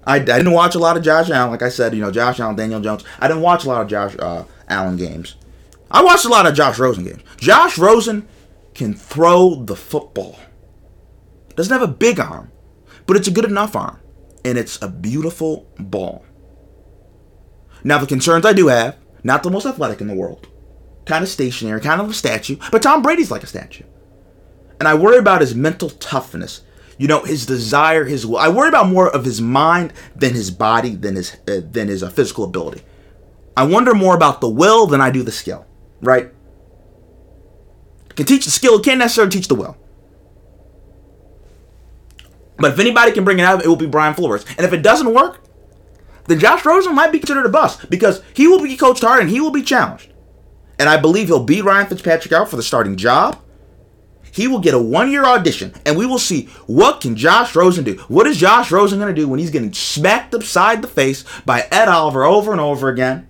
[0.05, 2.38] I, I didn't watch a lot of Josh Allen, like I said, you know, Josh
[2.38, 3.03] Allen, Daniel Jones.
[3.18, 5.34] I didn't watch a lot of Josh uh, Allen games.
[5.90, 7.24] I watched a lot of Josh Rosen games.
[7.38, 8.28] Josh Rosen
[8.72, 10.38] can throw the football.
[11.57, 12.53] Doesn't have a big arm,
[13.09, 13.98] but it's a good enough arm,
[14.44, 16.24] and it's a beautiful ball.
[17.82, 20.46] Now the concerns I do have, not the most athletic in the world,
[21.05, 23.84] kind of stationary, kind of a statue, but Tom Brady's like a statue.
[24.78, 26.62] And I worry about his mental toughness.
[27.01, 28.36] You know, his desire, his will.
[28.36, 32.03] I worry about more of his mind than his body, than his uh, than his
[32.03, 32.82] uh, physical ability.
[33.57, 35.64] I wonder more about the will than I do the skill.
[36.03, 36.30] Right?
[38.16, 39.78] Can teach the skill, can't necessarily teach the will.
[42.59, 44.44] But if anybody can bring it out, it will be Brian Flores.
[44.59, 45.40] And if it doesn't work,
[46.26, 49.30] then Josh Rosen might be considered a bust because he will be coached hard and
[49.30, 50.12] he will be challenged.
[50.78, 53.40] And I believe he'll beat Ryan Fitzpatrick out for the starting job.
[54.33, 57.97] He will get a one-year audition, and we will see what can Josh Rosen do.
[58.09, 61.66] What is Josh Rosen going to do when he's getting smacked upside the face by
[61.70, 63.28] Ed Oliver over and over again?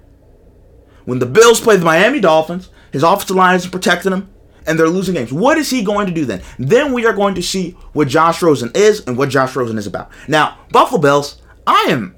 [1.05, 4.29] When the Bills play the Miami Dolphins, his offensive line isn't protecting him,
[4.67, 5.33] and they're losing games.
[5.33, 6.43] What is he going to do then?
[6.59, 9.87] Then we are going to see what Josh Rosen is and what Josh Rosen is
[9.87, 10.11] about.
[10.29, 12.15] Now, Buffalo Bills, I am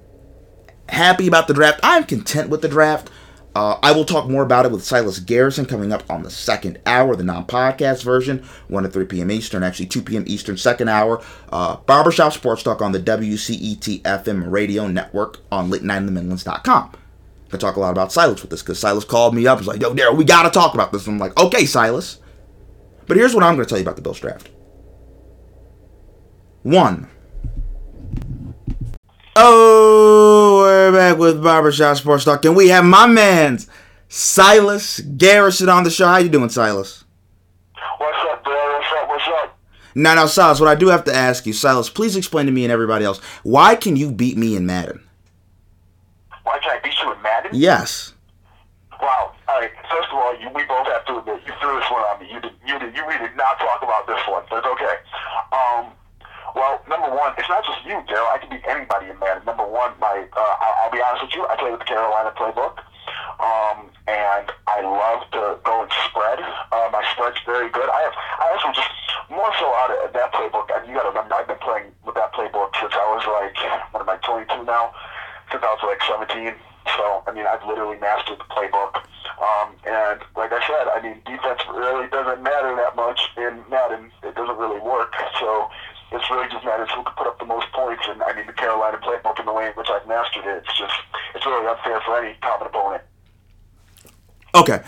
[0.89, 1.81] happy about the draft.
[1.83, 3.11] I'm content with the draft.
[3.55, 6.81] Uh, I will talk more about it with Silas Garrison coming up on the second
[6.87, 9.31] hour, the non-podcast version, 1 to 3 p.m.
[9.31, 10.25] Eastern, actually 2 p.m.
[10.27, 11.23] Eastern, second hour.
[11.51, 16.93] Uh, Barbershop Sports Talk on the WCET FM radio network on late9themidlands.com.
[17.53, 19.59] I talk a lot about Silas with this because Silas called me up.
[19.59, 21.07] He's like, yo, Daryl, we got to talk about this.
[21.07, 22.19] And I'm like, okay, Silas.
[23.07, 24.49] But here's what I'm going to tell you about the Bills draft.
[26.63, 27.11] One.
[29.35, 33.67] Oh, we're back with Barbershop Sports Talk, and we have my man's
[34.09, 36.07] Silas Garrison on the show.
[36.07, 37.05] How you doing, Silas?
[37.97, 38.53] What's up, Bill?
[38.53, 39.09] What's up?
[39.09, 39.59] What's up?
[39.95, 42.65] Now, now, Silas, what I do have to ask you, Silas, please explain to me
[42.65, 45.03] and everybody else, why can you beat me in Madden?
[46.43, 47.53] Why can't I beat you in Madden?
[47.55, 48.13] Yes.
[49.01, 49.33] Wow.
[49.49, 49.71] All right.
[49.91, 52.31] First of all, you, we both have to admit you threw this one on me.
[52.31, 52.53] You did.
[52.67, 52.95] You did.
[52.95, 54.97] You really did not talk about this one, but it's okay.
[55.53, 55.93] Um.
[56.55, 58.29] Well, number one, it's not just you, Daryl.
[58.29, 59.45] I can beat anybody in Madden.
[59.45, 61.47] Number one, my uh, I'll, I'll be honest with you.
[61.49, 62.77] I play with the Carolina playbook,
[63.41, 66.39] um, and I love to go and spread.
[66.71, 67.89] Uh, my spread's very good.
[67.89, 68.15] I have.
[68.17, 68.93] I also just
[69.33, 70.69] more so out of that playbook.
[70.87, 73.57] You got to remember, I've been playing with that playbook since I was like,
[73.93, 74.93] what am I, 22 now?
[75.51, 76.53] Since I was like 17.
[76.97, 79.01] So, I mean, I've literally mastered playbook.
[79.41, 84.13] Um, and like I said, I mean, defense really doesn't matter that much in Madden.
[84.23, 85.15] It doesn't really work.
[85.41, 85.71] So
[86.13, 88.05] it's really just matters who can put up the most points.
[88.09, 90.77] And I mean, the Carolina playbook and the way in which I've mastered it, it's
[90.77, 90.95] just,
[91.35, 93.03] it's really unfair for any common opponent.
[94.55, 94.83] Okay.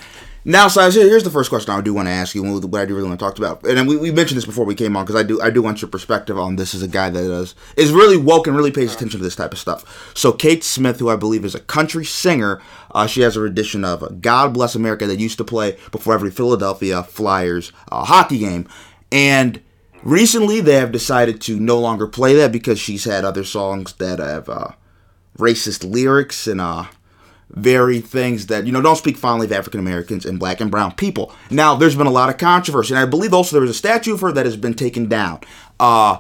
[0.47, 2.95] Now, here- here's the first question I do want to ask you, what I do
[2.95, 3.67] really want to talk about.
[3.67, 5.81] And we, we mentioned this before we came on because I do I do want
[5.81, 8.95] your perspective on this as a guy that is is really woke and really pays
[8.95, 10.13] attention to this type of stuff.
[10.15, 12.61] So, Kate Smith, who I believe is a country singer,
[12.95, 16.31] uh, she has a rendition of "God Bless America" that used to play before every
[16.31, 18.69] Philadelphia Flyers uh, hockey game,
[19.11, 19.61] and
[20.03, 24.19] recently they have decided to no longer play that because she's had other songs that
[24.19, 24.69] have uh,
[25.39, 26.85] racist lyrics and uh
[27.55, 30.93] very things that you know don't speak fondly of African Americans and black and brown
[30.93, 31.33] people.
[31.51, 34.15] Now, there's been a lot of controversy, and I believe also there was a statue
[34.15, 35.41] of her that has been taken down.
[35.79, 36.19] Uh,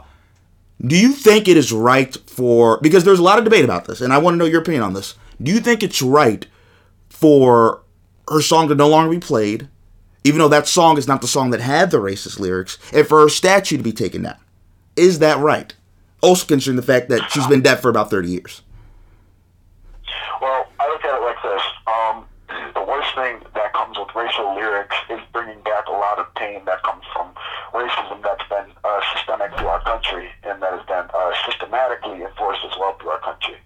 [0.85, 4.01] do you think it is right for because there's a lot of debate about this,
[4.01, 5.15] and I want to know your opinion on this.
[5.43, 6.47] Do you think it's right
[7.09, 7.83] for
[8.29, 9.69] her song to no longer be played,
[10.23, 13.21] even though that song is not the song that had the racist lyrics, and for
[13.21, 14.39] her statue to be taken down?
[14.97, 15.75] Is that right?
[16.23, 18.63] Also considering the fact that she's been dead for about 30 years.
[20.41, 21.63] Well, I look at it this.
[21.87, 22.25] Um,
[22.75, 26.65] the worst thing that comes with racial lyrics is bringing back a lot of pain
[26.65, 27.33] that comes from
[27.73, 32.61] racism that's been uh, systemic to our country and that has been uh, systematically enforced
[32.65, 33.57] as well through our country.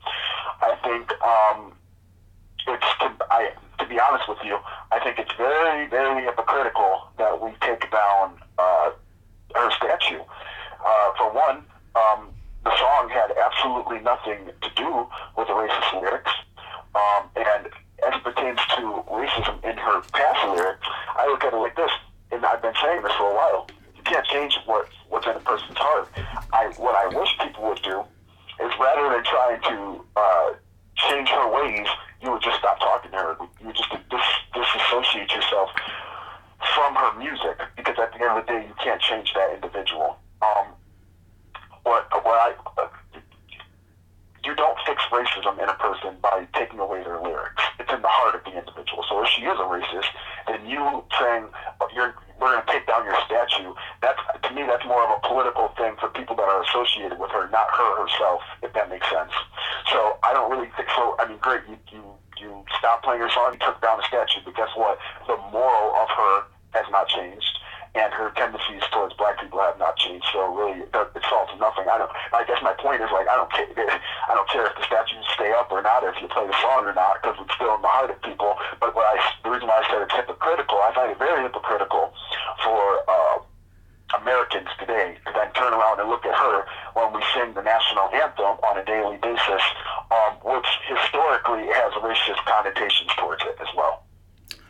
[0.62, 1.72] I think um,
[2.66, 4.58] it's, to, I, to be honest with you,
[4.92, 8.90] I think it's very, very hypocritical that we take down uh,
[9.54, 10.22] her statue.
[10.84, 11.64] Uh, for one,
[11.94, 12.30] um,
[12.64, 15.06] the song had absolutely nothing to do
[15.36, 16.32] with the racist lyrics.
[16.98, 17.66] Um, and
[18.06, 21.90] as it pertains to racism in her past lyrics, I look at it like this,
[22.32, 23.66] and I've been saying this for a while.
[23.96, 26.08] You can't change what, what's in a person's heart.
[26.52, 28.02] I, what I wish people would do
[28.60, 30.50] is rather than trying to uh,
[30.96, 31.86] change her ways,
[32.22, 33.36] you would just stop talking to her.
[33.60, 35.70] You would just dis- disassociate yourself
[36.74, 40.18] from her music because at the end of the day, you can't change that individual.
[40.42, 40.74] Um,
[41.84, 42.88] what, what I, uh,
[44.44, 47.62] you don't fix racism in a person by taking away their lyrics.
[47.78, 49.04] It's in the heart of the individual.
[49.08, 50.08] So if she is a racist,
[50.46, 54.62] then you saying "Oh, you're we're going to take down your statue, that's to me
[54.62, 58.06] that's more of a political thing for people that are associated with her, not her
[58.06, 59.34] herself, if that makes sense.
[59.90, 61.16] So I don't really think so.
[61.18, 62.02] I mean, great, you you
[62.38, 64.98] you stopped playing her song, you took down the statue, but guess what?
[65.26, 66.34] The moral of her
[66.78, 67.58] has not changed
[67.94, 70.26] and her tendencies towards black people have not changed.
[70.32, 71.90] So really, it, it solves nothing.
[71.90, 72.10] I don't.
[72.32, 73.66] I guess my point is like I don't care.
[74.30, 76.58] I don't care if the statues stay up or not, or if you play the
[76.60, 78.54] song or not, because it's still in the heart of people.
[78.80, 82.12] But what I, the reason why I said it's hypocritical, I find it very hypocritical
[82.64, 82.80] for.
[83.08, 83.38] Uh,
[84.16, 88.08] Americans today to then turn around and look at her when we sing the national
[88.08, 89.60] anthem on a daily basis,
[90.08, 94.08] um, which historically has racist connotations towards it as well.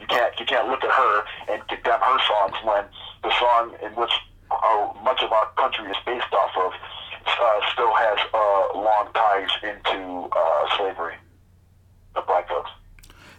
[0.01, 1.25] You can't you can't look at her
[1.55, 2.85] and condemn her songs when
[3.23, 4.13] the song in which
[4.51, 6.73] our, much of our country is based off of
[7.27, 11.15] uh, still has uh, long ties into uh, slavery
[12.15, 12.71] of black folks.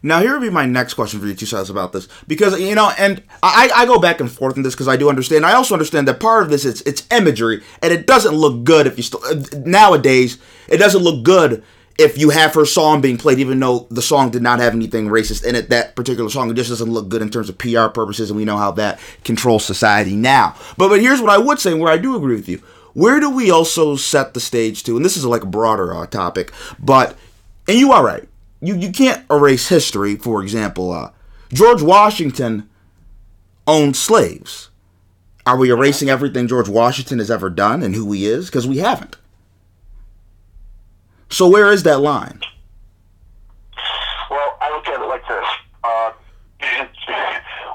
[0.09, 2.73] Now, here would be my next question for you two sides about this, because you
[2.73, 5.45] know, and I, I go back and forth in this because I do understand.
[5.45, 8.87] I also understand that part of this is it's imagery, and it doesn't look good
[8.87, 9.21] if you still
[9.53, 10.39] nowadays.
[10.67, 11.63] It doesn't look good
[11.99, 15.09] if you have her song being played, even though the song did not have anything
[15.09, 15.69] racist in it.
[15.69, 18.45] That particular song it just doesn't look good in terms of PR purposes, and we
[18.45, 20.55] know how that controls society now.
[20.75, 22.63] But but here's what I would say, where I do agree with you.
[22.93, 24.95] Where do we also set the stage to?
[24.95, 27.15] And this is like a broader uh, topic, but
[27.67, 28.28] and you are right.
[28.61, 30.15] You you can't erase history.
[30.15, 31.11] For example, uh,
[31.53, 32.69] George Washington
[33.67, 34.69] owned slaves.
[35.45, 38.47] Are we erasing everything George Washington has ever done and who he is?
[38.47, 39.17] Because we haven't.
[41.29, 42.41] So where is that line?
[44.29, 45.47] Well, I look at it like this.
[45.83, 46.11] Uh,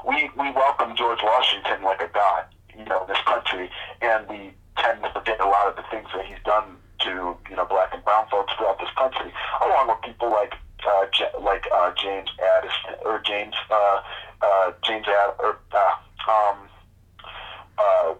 [0.07, 2.45] we we welcome George Washington like a god,
[2.77, 3.69] you know, in this country,
[4.01, 7.55] and we tend to forget a lot of the things that he's done to you
[7.55, 9.33] know black and brown folks throughout this country,
[9.63, 10.53] along with people like
[10.87, 14.01] uh, J- like uh, James Addison or James uh,
[14.41, 16.57] uh, James Ad or uh, um,
[17.77, 18.13] uh,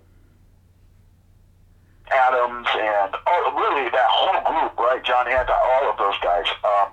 [2.12, 5.04] Adams and all, really that whole group, right?
[5.04, 6.46] John Hancock, all of those guys.
[6.64, 6.88] Um,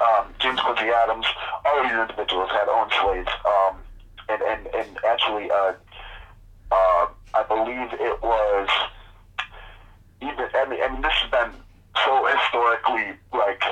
[0.00, 1.26] um, James Quincy Adams,
[1.64, 3.28] all of these individuals had owned slaves.
[3.44, 3.76] Um,
[4.28, 5.72] and, and, and actually, uh,
[6.70, 8.68] uh, I believe it was
[10.22, 11.52] even, I mean, I mean, this has been
[12.04, 13.62] so historically, like,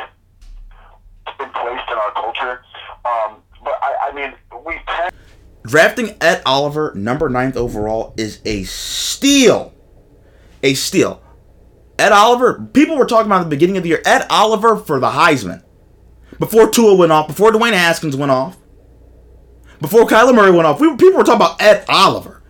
[1.38, 2.60] been placed in our culture.
[3.04, 4.34] Um, but I, I mean,
[4.66, 5.12] we tend
[5.68, 9.72] Drafting Ed Oliver, number ninth overall, is a steal.
[10.64, 11.22] A steal.
[12.00, 14.98] Ed Oliver, people were talking about at the beginning of the year, Ed Oliver for
[14.98, 15.62] the Heisman.
[16.40, 18.56] Before Tua went off, before Dwayne Haskins went off,
[19.80, 22.42] before Kyler Murray went off, we, people were talking about Ed Oliver.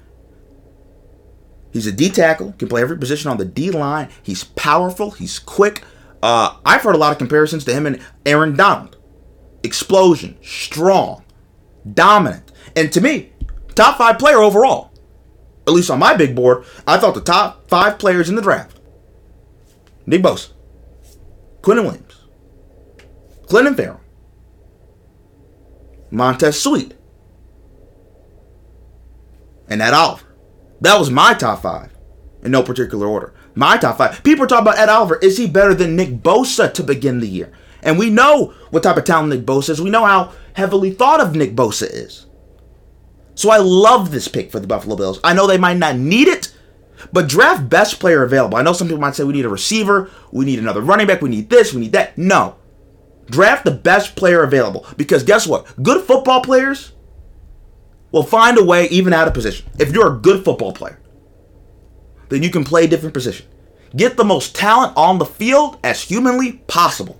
[1.70, 4.08] He's a D tackle, can play every position on the D line.
[4.22, 5.84] He's powerful, he's quick.
[6.22, 8.96] Uh, I've heard a lot of comparisons to him and Aaron Donald.
[9.62, 11.24] Explosion, strong,
[11.92, 12.52] dominant.
[12.74, 13.32] And to me,
[13.78, 14.90] top five player overall.
[15.66, 18.80] At least on my big board, I thought the top five players in the draft.
[20.06, 20.50] Nick Bosa,
[21.60, 22.24] Quinnen Williams,
[23.46, 24.00] Clinton Ferrell,
[26.10, 26.94] Montez Sweat,
[29.68, 30.24] and Ed Oliver.
[30.80, 31.92] That was my top five
[32.42, 33.34] in no particular order.
[33.54, 34.24] My top five.
[34.24, 35.16] People are talking about Ed Oliver.
[35.16, 37.52] Is he better than Nick Bosa to begin the year?
[37.82, 39.82] And we know what type of talent Nick Bosa is.
[39.82, 42.27] We know how heavily thought of Nick Bosa is.
[43.38, 45.20] So I love this pick for the Buffalo Bills.
[45.22, 46.52] I know they might not need it,
[47.12, 48.58] but draft best player available.
[48.58, 51.22] I know some people might say we need a receiver, we need another running back,
[51.22, 52.18] we need this, we need that.
[52.18, 52.56] No.
[53.26, 54.84] Draft the best player available.
[54.96, 55.72] Because guess what?
[55.80, 56.94] Good football players
[58.10, 59.70] will find a way even out of position.
[59.78, 61.00] If you're a good football player,
[62.30, 63.46] then you can play a different position.
[63.94, 67.16] Get the most talent on the field as humanly possible.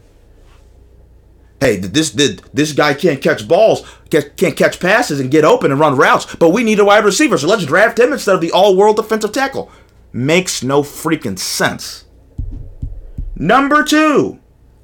[1.60, 5.80] Hey, this this, guy can't catch balls, can't can't catch passes and get open and
[5.80, 8.52] run routes, but we need a wide receiver, so let's draft him instead of the
[8.52, 9.70] all-world defensive tackle.
[10.12, 12.04] Makes no freaking sense.
[13.34, 14.38] Number two,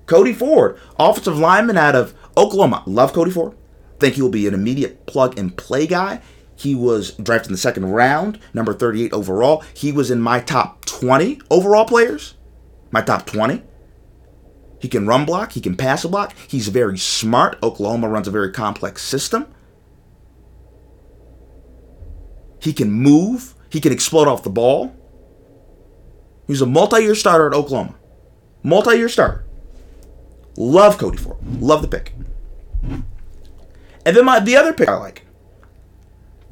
[0.07, 2.83] Cody Ford, offensive lineman out of Oklahoma.
[2.87, 3.57] Love Cody Ford.
[4.01, 6.20] Think he will be an immediate plug and play guy.
[6.57, 9.62] He was drafted in the second round, number 38 overall.
[9.75, 12.35] He was in my top 20 overall players.
[12.91, 13.62] My top 20.
[14.85, 16.35] He can run block, he can pass a block.
[16.47, 17.57] He's very smart.
[17.62, 19.47] Oklahoma runs a very complex system.
[22.61, 24.95] He can move, he can explode off the ball.
[26.47, 27.95] He's a multi year starter at Oklahoma.
[28.62, 29.47] Multi year starter.
[30.59, 31.39] Love Cody Ford.
[31.62, 32.12] Love the pick.
[34.05, 35.24] And then my the other pick I like.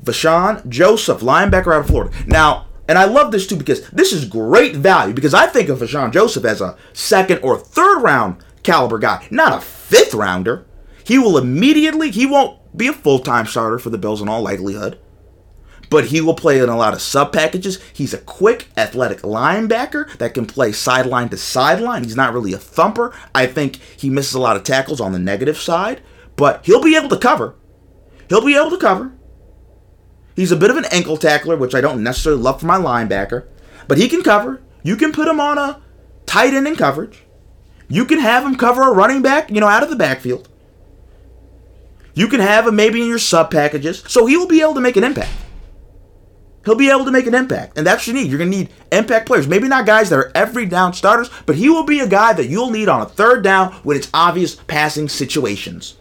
[0.03, 2.17] Vosean Joseph, linebacker out of Florida.
[2.27, 5.79] Now, and I love this too because this is great value because I think of
[5.79, 10.67] Vosean Joseph as a second or third round caliber guy, not a fifth rounder.
[11.03, 14.43] He will immediately, he won't be a full time starter for the Bills in all
[14.43, 14.99] likelihood,
[15.89, 17.81] but he will play in a lot of sub packages.
[17.95, 22.05] He's a quick, athletic linebacker that can play sideline to sideline.
[22.05, 23.15] He's not really a thumper.
[23.35, 26.03] I think he misses a lot of tackles on the negative side,
[26.37, 27.55] but he'll be able to cover.
[28.29, 29.15] He'll be able to cover.
[30.35, 33.47] He's a bit of an ankle tackler, which I don't necessarily love for my linebacker,
[33.87, 34.63] but he can cover.
[34.83, 35.81] You can put him on a
[36.27, 37.23] tight end in coverage.
[37.89, 40.49] You can have him cover a running back, you know, out of the backfield.
[42.15, 44.81] You can have him maybe in your sub packages, so he will be able to
[44.81, 45.31] make an impact.
[46.65, 48.31] He'll be able to make an impact, and that's what you need.
[48.31, 49.49] You're going to need impact players.
[49.49, 52.47] Maybe not guys that are every down starters, but he will be a guy that
[52.47, 55.97] you'll need on a third down when it's obvious passing situations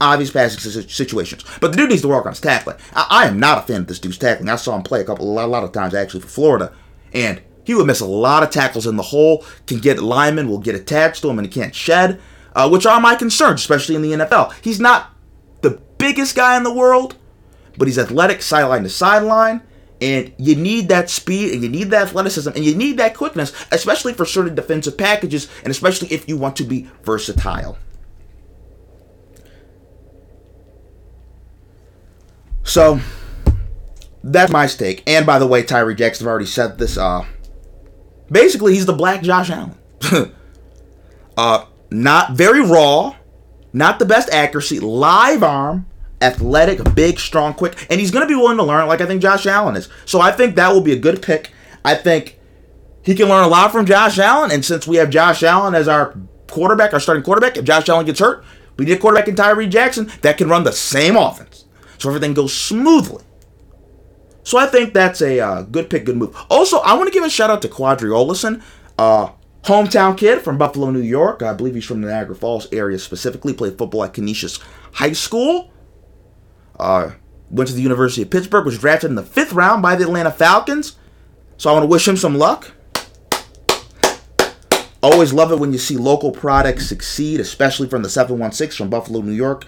[0.00, 1.44] obvious passing situations.
[1.60, 2.76] But the dude needs to work on his tackling.
[2.94, 4.48] I, I am not a fan of this dude's tackling.
[4.48, 6.72] I saw him play a couple, a lot, a lot of times actually for Florida,
[7.12, 10.56] and He would miss a lot of tackles in the hole, can get linemen, will
[10.58, 12.18] get attached to him, and he can't shed,
[12.56, 14.54] uh, which are my concerns, especially in the NFL.
[14.62, 15.10] He's not
[15.60, 17.16] the biggest guy in the world,
[17.76, 19.60] but he's athletic sideline to sideline.
[20.00, 23.52] And you need that speed and you need that athleticism and you need that quickness,
[23.70, 27.76] especially for certain defensive packages and especially if you want to be versatile.
[32.68, 33.00] So
[34.22, 35.02] that's my stake.
[35.06, 36.98] And by the way, Tyree Jackson already said this.
[36.98, 37.24] Uh,
[38.30, 39.74] basically, he's the black Josh Allen.
[41.36, 43.16] uh, not very raw,
[43.72, 45.86] not the best accuracy, live arm,
[46.20, 49.22] athletic, big, strong, quick, and he's going to be willing to learn like I think
[49.22, 49.88] Josh Allen is.
[50.04, 51.52] So I think that will be a good pick.
[51.84, 52.38] I think
[53.02, 55.88] he can learn a lot from Josh Allen, and since we have Josh Allen as
[55.88, 56.14] our
[56.48, 58.44] quarterback, our starting quarterback, if Josh Allen gets hurt,
[58.76, 61.64] we need a quarterback in Tyree Jackson that can run the same offense.
[61.98, 63.24] So everything goes smoothly.
[64.44, 66.34] So I think that's a uh, good pick, good move.
[66.48, 68.62] Also, I want to give a shout out to Qadree Ollison,
[68.96, 69.32] uh,
[69.64, 71.42] hometown kid from Buffalo, New York.
[71.42, 73.52] I believe he's from the Niagara Falls area specifically.
[73.52, 74.58] Played football at Canisius
[74.94, 75.70] High School.
[76.80, 77.10] Uh,
[77.50, 78.64] went to the University of Pittsburgh.
[78.64, 80.96] Was drafted in the fifth round by the Atlanta Falcons.
[81.58, 82.72] So I want to wish him some luck.
[85.02, 89.20] Always love it when you see local products succeed, especially from the 716 from Buffalo,
[89.20, 89.64] New York.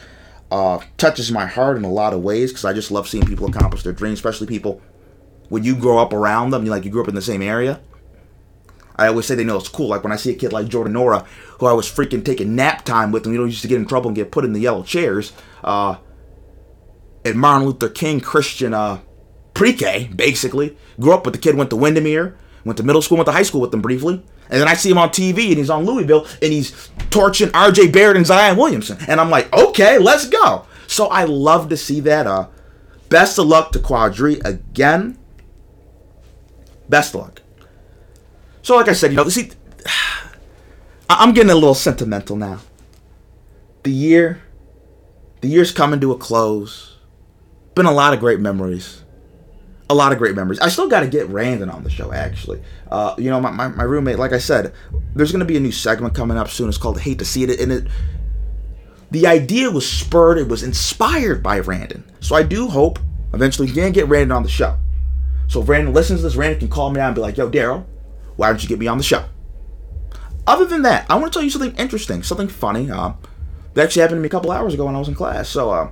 [0.50, 3.48] Uh, touches my heart in a lot of ways because I just love seeing people
[3.48, 4.82] accomplish their dreams, especially people
[5.50, 7.80] when you grow up around them, you like you grew up in the same area.
[8.96, 9.88] I always say they know it's cool.
[9.88, 11.26] Like when I see a kid like Jordan Nwora,
[11.58, 13.86] who I was freaking taking nap time with, and you know, used to get in
[13.86, 15.32] trouble and get put in the yellow chairs.
[15.64, 15.96] Uh,
[17.24, 19.00] at Martin Luther King Christian uh,
[19.54, 20.76] pre-K, basically.
[20.98, 23.42] Grew up with the kid, went to Windermere, went to middle school, went to high
[23.42, 24.22] school with them briefly.
[24.50, 27.92] And then I see him on TV and he's on Louisville and he's torching RJ
[27.92, 28.98] Barrett and Zion Williamson.
[29.06, 30.66] And I'm like, okay, let's go.
[30.88, 32.26] So I love to see that.
[32.26, 32.48] Uh,
[33.08, 35.16] best of luck to Qadree again.
[36.88, 37.42] Best of luck.
[38.62, 39.52] So like I said, you know, see,
[41.08, 42.60] I'm getting a little sentimental now.
[43.84, 44.42] The year,
[45.40, 46.96] the year's coming to a close.
[47.74, 49.04] Been a lot of great memories
[49.90, 50.60] a lot of great memories.
[50.60, 52.62] I still got to get Randon on the show, actually.
[52.88, 54.72] Uh, you know, my, my, my roommate, like I said,
[55.16, 56.68] there's going to be a new segment coming up soon.
[56.68, 57.58] It's called Hate to See It.
[57.58, 57.88] And it,
[59.10, 62.04] the idea was spurred, it was inspired by Randon.
[62.20, 63.00] So I do hope
[63.34, 64.78] eventually we can get Randon on the show.
[65.48, 67.50] So if Randon listens to this, Randon can call me out and be like, yo,
[67.50, 67.84] Daryl,
[68.36, 69.24] why don't you get me on the show?
[70.46, 72.88] Other than that, I want to tell you something interesting, something funny.
[72.92, 73.14] Uh,
[73.74, 75.48] that actually happened to me a couple hours ago when I was in class.
[75.48, 75.90] So, uh,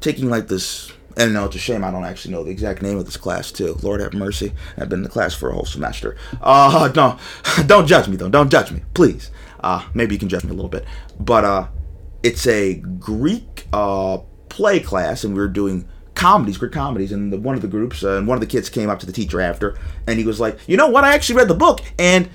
[0.00, 2.98] taking like this and no, it's a shame I don't actually know the exact name
[2.98, 3.78] of this class too.
[3.82, 4.52] Lord have mercy.
[4.76, 6.16] I've been in the class for a whole semester.
[6.40, 7.18] Uh no,
[7.66, 8.28] don't judge me though.
[8.28, 9.30] Don't judge me, please.
[9.60, 10.84] Uh, maybe you can judge me a little bit,
[11.18, 11.66] but uh,
[12.22, 17.38] it's a Greek uh play class, and we were doing comedies, Greek comedies, and the,
[17.38, 19.40] one of the groups, uh, and one of the kids came up to the teacher
[19.40, 21.04] after, and he was like, you know what?
[21.04, 22.28] I actually read the book, and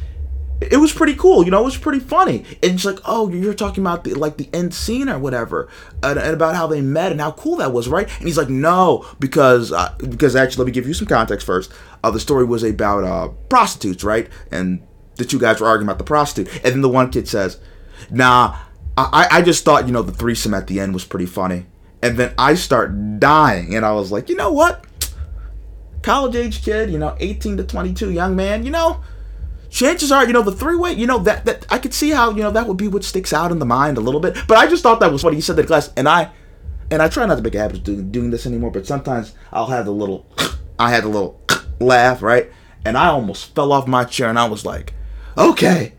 [0.62, 2.45] it was pretty cool, you know, it was pretty funny.
[2.62, 5.68] And it's like, oh, you're talking about the like the end scene or whatever,
[6.03, 8.07] and, and about how they met and how cool that was, right?
[8.20, 11.74] And he's like, no, because uh, because actually, let me give you some context first.
[12.03, 14.30] Uh, the story was about uh, prostitutes, right?
[14.51, 14.86] And
[15.16, 17.57] the two guys were arguing about the prostitute, and then the one kid says,
[18.12, 18.55] nah,
[18.95, 21.66] I I just thought you know the threesome at the end was pretty funny,
[22.03, 24.86] and then I start dying, and I was like, you know what?
[26.03, 29.01] College age kid, you know, 18 to 22, young man, you know
[29.72, 32.30] chances are, you know, the three way, you know, that that I could see how,
[32.32, 34.38] you know, that would be what sticks out in the mind a little bit.
[34.48, 35.38] But I just thought that was funny.
[35.38, 36.30] he said in class, and I
[36.92, 39.34] and I try not to make a habit of doing, doing this anymore, but sometimes
[39.52, 40.28] I'll have the little
[40.78, 41.42] I had a little
[41.80, 42.52] laugh, right?
[42.86, 44.94] And I almost fell off my chair and I was like,
[45.38, 45.94] okay,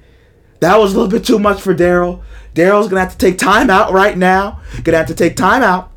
[0.60, 2.22] that was a little bit too much for Daryl.
[2.54, 4.60] Daryl's gonna have to take time out right now.
[4.84, 5.90] Gonna have to take time out.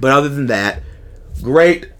[0.00, 0.82] But other than that,
[1.42, 1.90] great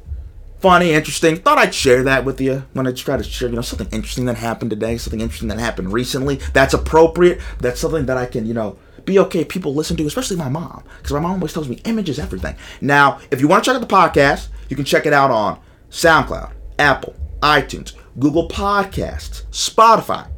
[0.60, 1.36] funny, interesting.
[1.36, 4.26] Thought I'd share that with you when I try to share, you know, something interesting
[4.26, 6.36] that happened today, something interesting that happened recently.
[6.52, 7.40] That's appropriate.
[7.60, 9.44] That's something that I can, you know, be okay.
[9.44, 12.56] People listen to, especially my mom, because my mom always tells me image is everything.
[12.80, 15.58] Now, if you want to check out the podcast, you can check it out on
[15.90, 20.28] SoundCloud, Apple, iTunes, Google Podcasts, Spotify,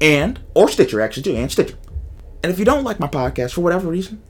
[0.00, 1.76] and or Stitcher actually too, and Stitcher.
[2.42, 4.22] And if you don't like my podcast for whatever reason,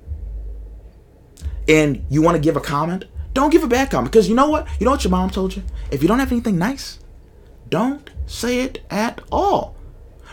[1.67, 3.05] and you want to give a comment,
[3.35, 4.67] don't give a bad comment because you know what?
[4.79, 5.63] You know what your mom told you?
[5.91, 6.99] If you don't have anything nice,
[7.69, 9.77] don't say it at all.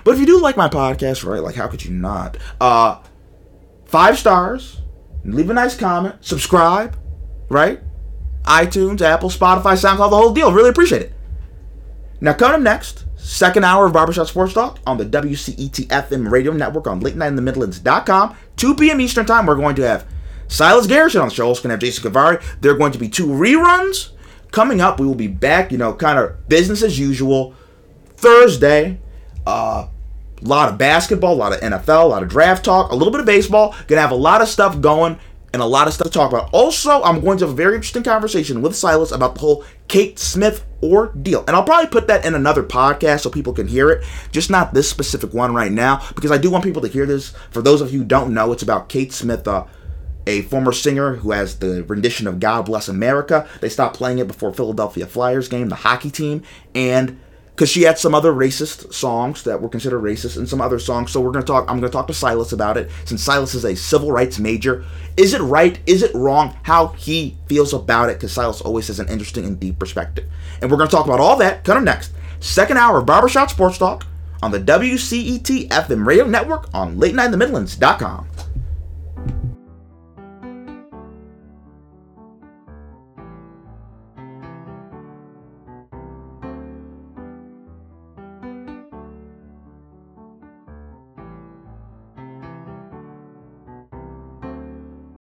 [0.04, 1.42] But if you do like my podcast, right?
[1.42, 2.38] Like how could you not?
[2.60, 3.02] Uh
[3.86, 4.82] five stars,
[5.24, 6.98] leave a nice comment, subscribe,
[7.50, 7.82] right?
[8.44, 10.52] iTunes, Apple, Spotify, SoundCloud, the whole deal.
[10.52, 11.14] Really appreciate it.
[12.22, 16.30] Now coming up next, second hour of Barbershop Sports Talk on the E WCET FM
[16.30, 19.02] radio network on late night in the Midlands.com, 2 p.m.
[19.02, 19.46] Eastern time.
[19.46, 20.08] We're going to have
[20.48, 21.48] Silas Garrison on the show.
[21.48, 22.44] Also going to have Jason Cavari.
[22.62, 24.12] There are going to be two reruns
[24.56, 27.54] coming up, we will be back, you know, kind of business as usual.
[28.16, 28.98] Thursday,
[29.46, 29.88] uh,
[30.42, 33.12] a lot of basketball, a lot of NFL, a lot of draft talk, a little
[33.12, 33.76] bit of baseball.
[33.88, 35.20] Gonna have a lot of stuff going
[35.52, 36.50] and a lot of stuff to talk about.
[36.54, 40.18] Also, I'm going to have a very interesting conversation with Silas about the whole Kate
[40.18, 41.44] Smith ordeal.
[41.48, 44.74] And I'll probably put that in another podcast so people can hear it, just not
[44.74, 47.34] this specific one right now, because I do want people to hear this.
[47.52, 49.66] For those of you who don't know, it's about Kate Smith, uh,
[50.28, 53.48] a former singer who has the rendition of God Bless America.
[53.62, 57.20] They stopped playing it before Philadelphia Flyers game, the hockey team, and
[57.56, 61.12] because she had some other racist songs that were considered racist and some other songs.
[61.12, 61.70] So we're gonna talk.
[61.70, 64.84] I'm gonna talk to Silas about it since Silas is a civil rights major.
[65.16, 65.80] Is it right?
[65.86, 66.58] Is it wrong?
[66.64, 68.18] How he feels about it?
[68.18, 70.26] Because Silas always has an interesting and deep perspective.
[70.62, 72.12] And we're gonna talk about all that kind of next.
[72.42, 74.06] Second hour of Barbershop Sports Talk
[74.44, 78.28] on the WCET FM radio network on late night in the Midlands.com.